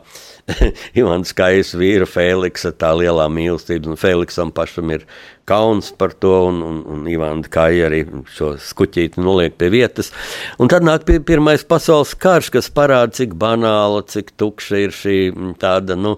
[1.00, 3.92] Ivans Kais vīra Feliksa tā lielā mīlestība.
[3.94, 5.08] Un Feliksam pašam ir
[5.48, 8.02] kauns par to, un, un, un Ivanda Kai arī
[8.36, 10.12] šo skuķīti noliek pie vietas.
[10.60, 15.18] Un tad nāk pie pirmais pasaules karš, kas parāda, cik banāla, cik tukša ir šī
[15.32, 16.18] mm, tāda, nu,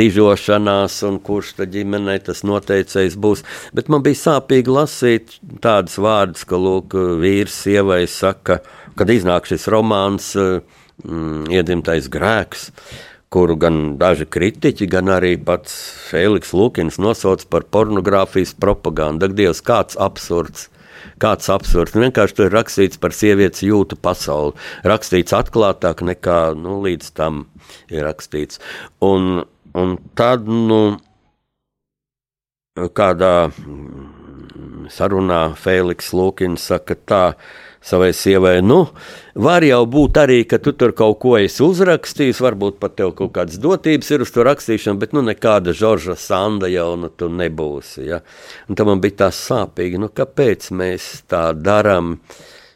[0.00, 3.44] dižošanās, un kurš tad ģimenei tas noteicējs būs.
[3.76, 8.62] Bet man bija sāpīgi lasīt tādus vārdus, ka, lūk, vīrs sievai saka,
[8.96, 12.70] kad iznāk šis romāns, mm, iedzimtais grēks,
[13.30, 15.74] kuru gan daži kritiķi, gan arī pats
[16.08, 19.28] Feliks Lukins nosauc par pornogrāfijas propagandu.
[19.28, 20.66] Ak, Dievs, kāds absurds!
[21.20, 21.94] Kāds absurds.
[21.96, 24.52] Vienkārši tur ir rakstīts par sievietes jūtu pasauli.
[24.84, 27.44] Rakstīts atklātāk nekā nu, līdz tam
[27.92, 28.60] ir rakstīts.
[29.04, 29.44] Un,
[29.76, 30.98] un tad, nu,
[32.76, 33.34] kādā
[34.92, 37.24] sarunā Feliks Lukins saka tā
[37.82, 38.82] savai sievai, nu,
[39.40, 43.32] var jau būt arī, ka tu tur kaut ko esi uzrakstījis, varbūt pat tev kaut
[43.38, 48.04] kādas dotības ir uz to rakstīšanu, bet nu nekāda Žorža Sanda jau nu tu nebūsi,
[48.10, 48.20] ja.
[48.68, 52.18] Un tam man bija tā sāpīgi, nu kāpēc mēs tā darām,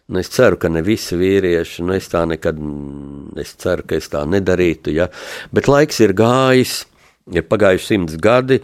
[0.04, 2.58] Nu, es ceru, ka ne visi vīrieši, nu, es tā nekad,
[3.40, 5.06] es ceru, ka es tā nedarītu, ja.
[5.48, 6.74] bet laiks ir gājis,
[7.32, 8.58] ir pagājuši simts gadi,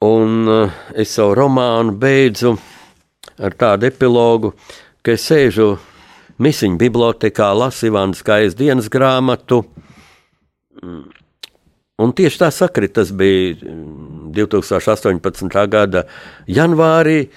[0.00, 2.54] un uh, es savu romānu beidzu
[3.36, 4.54] ar tādu epilogu,
[5.02, 5.76] ka es sēžu
[6.42, 9.62] misiņu bibliotekā, lasu Ivānas Kājas dienas grāmatu,
[12.02, 15.52] Un tieši tā sakrit, tas bija mm, 2018.
[15.70, 16.06] gada
[16.50, 17.28] janvārī,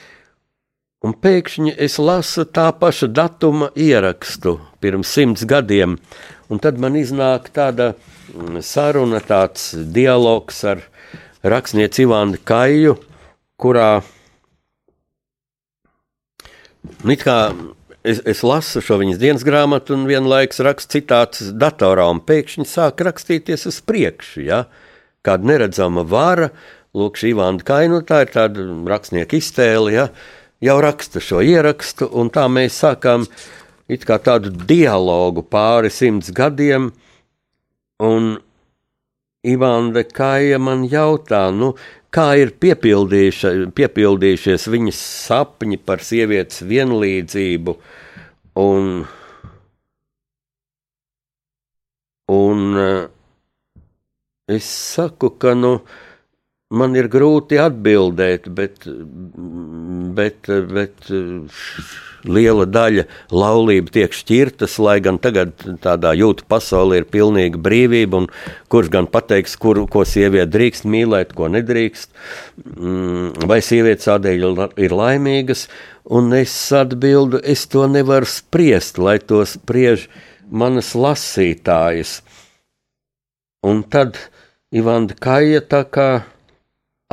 [1.05, 5.99] un pēkšņi es lasu tā paša datuma ierakstu pirms simts gadiem,
[6.49, 10.81] un tad man iznāk tāda mm, saruna, tāds dialogs ar
[11.45, 12.95] rakstnieci Ivānu Kaju,
[13.61, 13.99] kurā
[17.03, 17.39] nu, it kā
[18.05, 23.03] es, es lasu šo viņas dienas grāmatu, un vienlaikus rakstu citātus datorā, un pēkšņi sāk
[23.05, 24.45] rakstīties uz priekšu.
[24.45, 24.65] Ja?
[25.25, 26.51] Kāda neredzama vara,
[26.95, 30.07] lūk, šī Ivāna Kaina, tā ir tāda rakstnieka iztēle, ja?
[30.63, 33.27] jau raksta šo ierakstu, un tā mēs sākām
[34.25, 36.91] tādu dialogu pāri simts gadiem,
[38.01, 38.35] un
[39.45, 41.75] Ivāna Kaja man jautā, nu,
[42.15, 47.73] kā ir piepildījušies viņas sapņi par sievietes vienlīdzību.
[48.61, 49.03] Un,
[52.31, 53.07] un eh,
[54.55, 55.73] es saku, ka nu,
[56.75, 58.87] man ir grūti atbildēt, bet,
[60.17, 61.13] bet, bet
[62.25, 65.53] liela daļa laulību tiek šķirtas, lai gan tagad
[65.83, 68.29] tādā jūtu pasaulē ir pilnīga brīvība, un
[68.71, 72.13] kurš gan pateiks, kur, ko sieviete drīkst mīlēt, ko nedrīkst,
[72.65, 74.47] mm, vai sievietes tādēļ
[74.81, 75.67] ir laimīgas,
[76.05, 80.09] un es atbildu, es to nevaru spriest, lai to spriež
[80.49, 82.19] manas lasītājas.
[83.65, 84.19] Un tad
[84.75, 86.09] Ivanda Kaja tā kā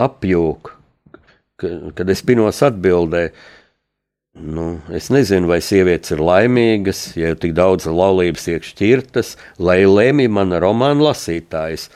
[0.00, 0.72] apjūk,
[1.60, 3.34] kad es pinos atbildēju,
[4.32, 9.82] Nu, es nezinu, vai sievietes ir laimīgas, ja jau tik daudz laulības tiek šķirtas, lai
[9.84, 11.90] lemj mana romāna lasītājs.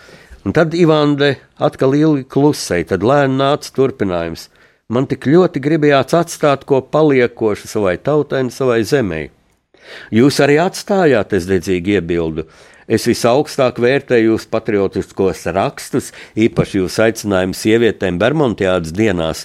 [0.45, 4.51] Un tad Ivande atkal ilgi klusēja, tad lēni nāca turpinājums.
[4.93, 9.23] Man tik ļoti gribējās atstāt ko paliekošu savai tautai un savai zemē.
[10.13, 12.45] Jūs arī atstājāt, es dedzīgi iebildu.
[12.87, 19.41] Es visaugstāk vērtēju jūsu patriotiskos rakstus, īpaši jūsu aicinājumu sievietēm Bermudiādas dienās.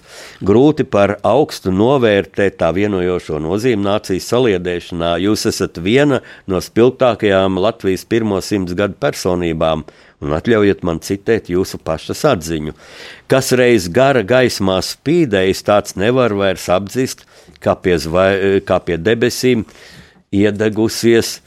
[0.46, 5.16] Grūti par augstu novērtēt tā vienojošo nozīmi nācijas saliedēšanā.
[5.26, 9.88] Jūs esat viena no spilgtākajām Latvijas pirmo simts gadu personībām.
[10.22, 12.78] Un atļaujiet man citēt jūsu pašas atziņu.
[13.26, 17.26] Kas reiz gara gaismā spīdējis, tāds nevar vairs apdzist,
[17.58, 19.66] kā pie, zvai, kā pie debesīm
[20.30, 21.40] iedegusies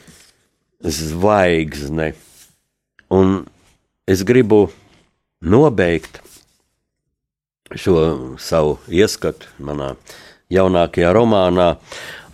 [0.85, 2.13] zvaigzne.
[3.09, 3.45] Un
[4.07, 4.69] es gribu
[5.41, 6.21] nobeigt
[7.75, 9.95] šo savu ieskatu manā
[10.53, 11.69] jaunākajā romānā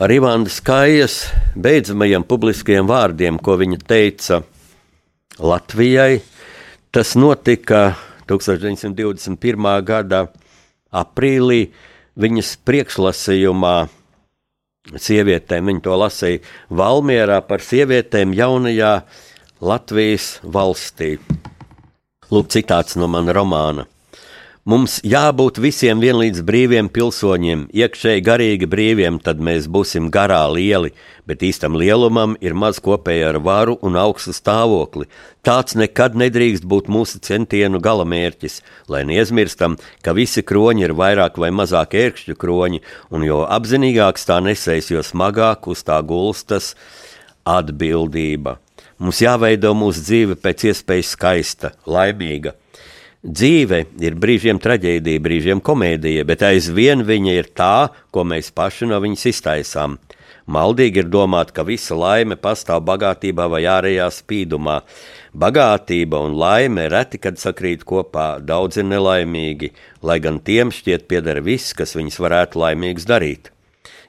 [0.02, 1.22] ar Ivānas Kājas
[1.56, 4.42] beidzamajiem publiskajiem vārdiem, ko viņa teica
[5.40, 6.20] Latvijai.
[6.92, 7.96] Tas notika
[8.28, 9.72] 1921.
[9.88, 10.26] gada
[10.92, 11.70] aprīlī
[12.20, 13.76] viņas priekšlasījumā
[14.90, 15.70] sievietēm.
[15.70, 16.42] Viņi to lasīja
[16.74, 18.94] Valmjerā par sievietēm jaunajā
[19.62, 21.18] Latvijas valstī.
[22.32, 23.86] Lūk, citāts no mana romāna.
[24.62, 30.92] Mums jābūt visiem vienlīdz brīviem pilsoņiem, iekšēji garīgi brīviem, tad mēs būsim garā lieli,
[31.26, 35.10] bet īstam lielumam ir maz kopēja ar varu un augstu stāvokli.
[35.42, 41.50] Tāds nekad nedrīkst būt mūsu centienu galamērķis, lai neaizmirstam, ka visi kroņi ir vairāk vai
[41.50, 46.76] mazāk ērkšķu kroņi, un jo apzinīgāks tā nesēs, jo smagāk uz tā gulstas
[47.50, 48.60] atbildība.
[49.02, 52.61] Mums jāveido mūsu dzīve pēc iespējas skaista, laimīga
[53.22, 58.98] Dzīve ir brīžiem traģēdija, brīžiem komēdija, bet aizvien viņa ir tā, ko mēs paši no
[58.98, 60.00] viņas iztaisām.
[60.50, 64.80] Maldīgi ir domāt, ka visa laime pastāv bagātībā vai ārējā spīdumā.
[65.38, 69.70] Bagātība un laime reti kad sakrīt kopā, daudz ir nelaimīgi,
[70.02, 73.52] lai gan tiem šķiet pieder viss, kas viņus varētu laimīgus darīt.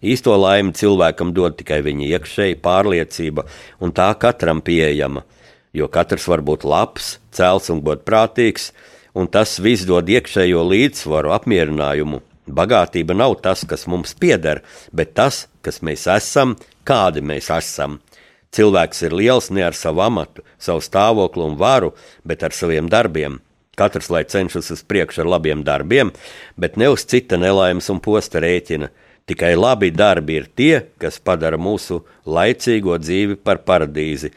[0.01, 3.45] Īsto laimi cilvēkam dod tikai viņa iekšēja pārliecība,
[3.85, 5.27] un tā katram pieejama,
[5.77, 8.73] jo katrs var būt labs, cēls un godprātīgs,
[9.15, 12.23] un tas viss dod iekšējo līdzsvaru, apmierinājumu.
[12.53, 16.57] Bagātība nav tas, kas mums pieder, bet tas, kas mēs esam,
[16.89, 18.01] kādi mēs esam.
[18.53, 21.93] Cilvēks ir liels ne ar savu amatu, savu stāvokli un varu,
[22.25, 23.39] bet ar saviem darbiem.
[23.79, 26.11] Katrs lai cenšas uz priekšu ar labiem darbiem,
[26.61, 28.91] bet ne uz cita nelaimes un posta rēķina.
[29.25, 34.33] Tikai labi darbi ir tie, kas padara mūsu laicīgo dzīvi par paradīzi.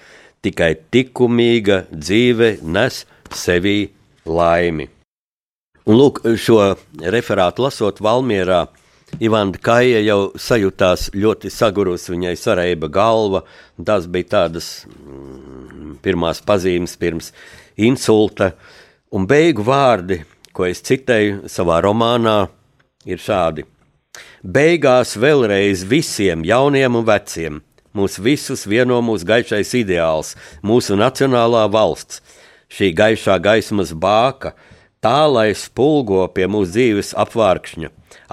[0.46, 3.02] Tikai likumīga dzīve nes
[3.34, 3.90] sevī
[4.26, 4.90] laimi.
[5.86, 6.74] Un lūk, šo
[7.14, 8.66] referātu lasot Valmjerā,
[9.22, 13.44] Ivana Kaja jau sajūtās ļoti sagurus, viņai sareiba galva.
[13.78, 17.32] Tas bija tādas mm, pirmās pazīmes pirms
[17.78, 18.54] insulta,
[19.14, 20.24] un beigu vārdi,
[20.56, 22.48] ko es citēju savā romānā,
[23.06, 23.66] ir šādi.
[24.44, 27.62] Beigās vēlreiz visiem jauniem un veciem.
[27.96, 32.20] Mūs visus vieno mūsu gaišais ideāls, mūsu nacionālā valsts,
[32.76, 34.54] šī gaišā gaismas bāka,
[35.04, 37.92] tā lai spulgo pie mūsu dzīves apvārkšņa,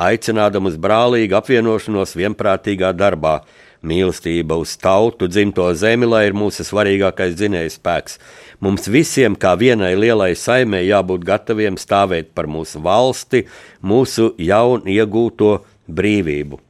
[0.08, 3.42] aicinādam uz brālīgu apvienošanos vienprātīgā darbā.
[3.82, 8.20] Mīlestība uz tautu, dzimto zemi, lai ir mūsu svarīgākais dzinējs spēks.
[8.62, 13.42] Mums visiem, kā vienai lielai saimē, jābūt gataviem stāvēt par mūsu valsti,
[13.82, 15.56] mūsu jaunu iegūto
[15.90, 16.60] brīvību.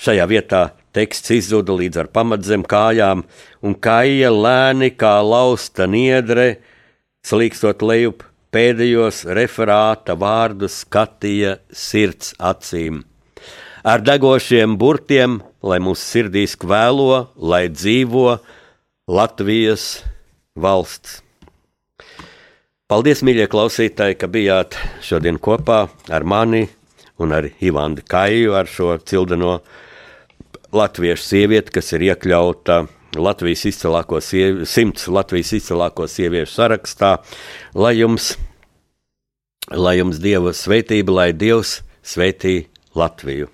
[0.00, 0.62] Šajā vietā
[0.96, 3.26] teksts izzuda līdz ar pamatzem kājām,
[3.60, 6.54] un kāja lēni kā lausta niedre,
[7.24, 8.22] slīkstot lejup,
[8.54, 13.02] pēdējos referāta vārdus skatīja sirds acīm.
[13.84, 18.38] Ar degošiem burtiem, lai mūsu sirdīs kvēlo, lai dzīvo
[19.10, 20.04] Latvijas
[20.56, 21.20] valsts.
[22.88, 26.66] Paldies, mīļie klausītāji, ka bijāt šodien kopā ar mani
[27.20, 29.58] un ar Ivānu Kaiju, ar šo cildeno
[30.74, 32.84] latviešu sievieti, kas ir iekļauta
[33.20, 37.16] Latvijas izcilāko sievi, simts Latvijas izcilāko sieviešu sarakstā.
[37.78, 38.34] Lai jums,
[39.70, 42.64] lai jums Dieva svētība, lai Dievs svētī
[42.98, 43.53] Latviju.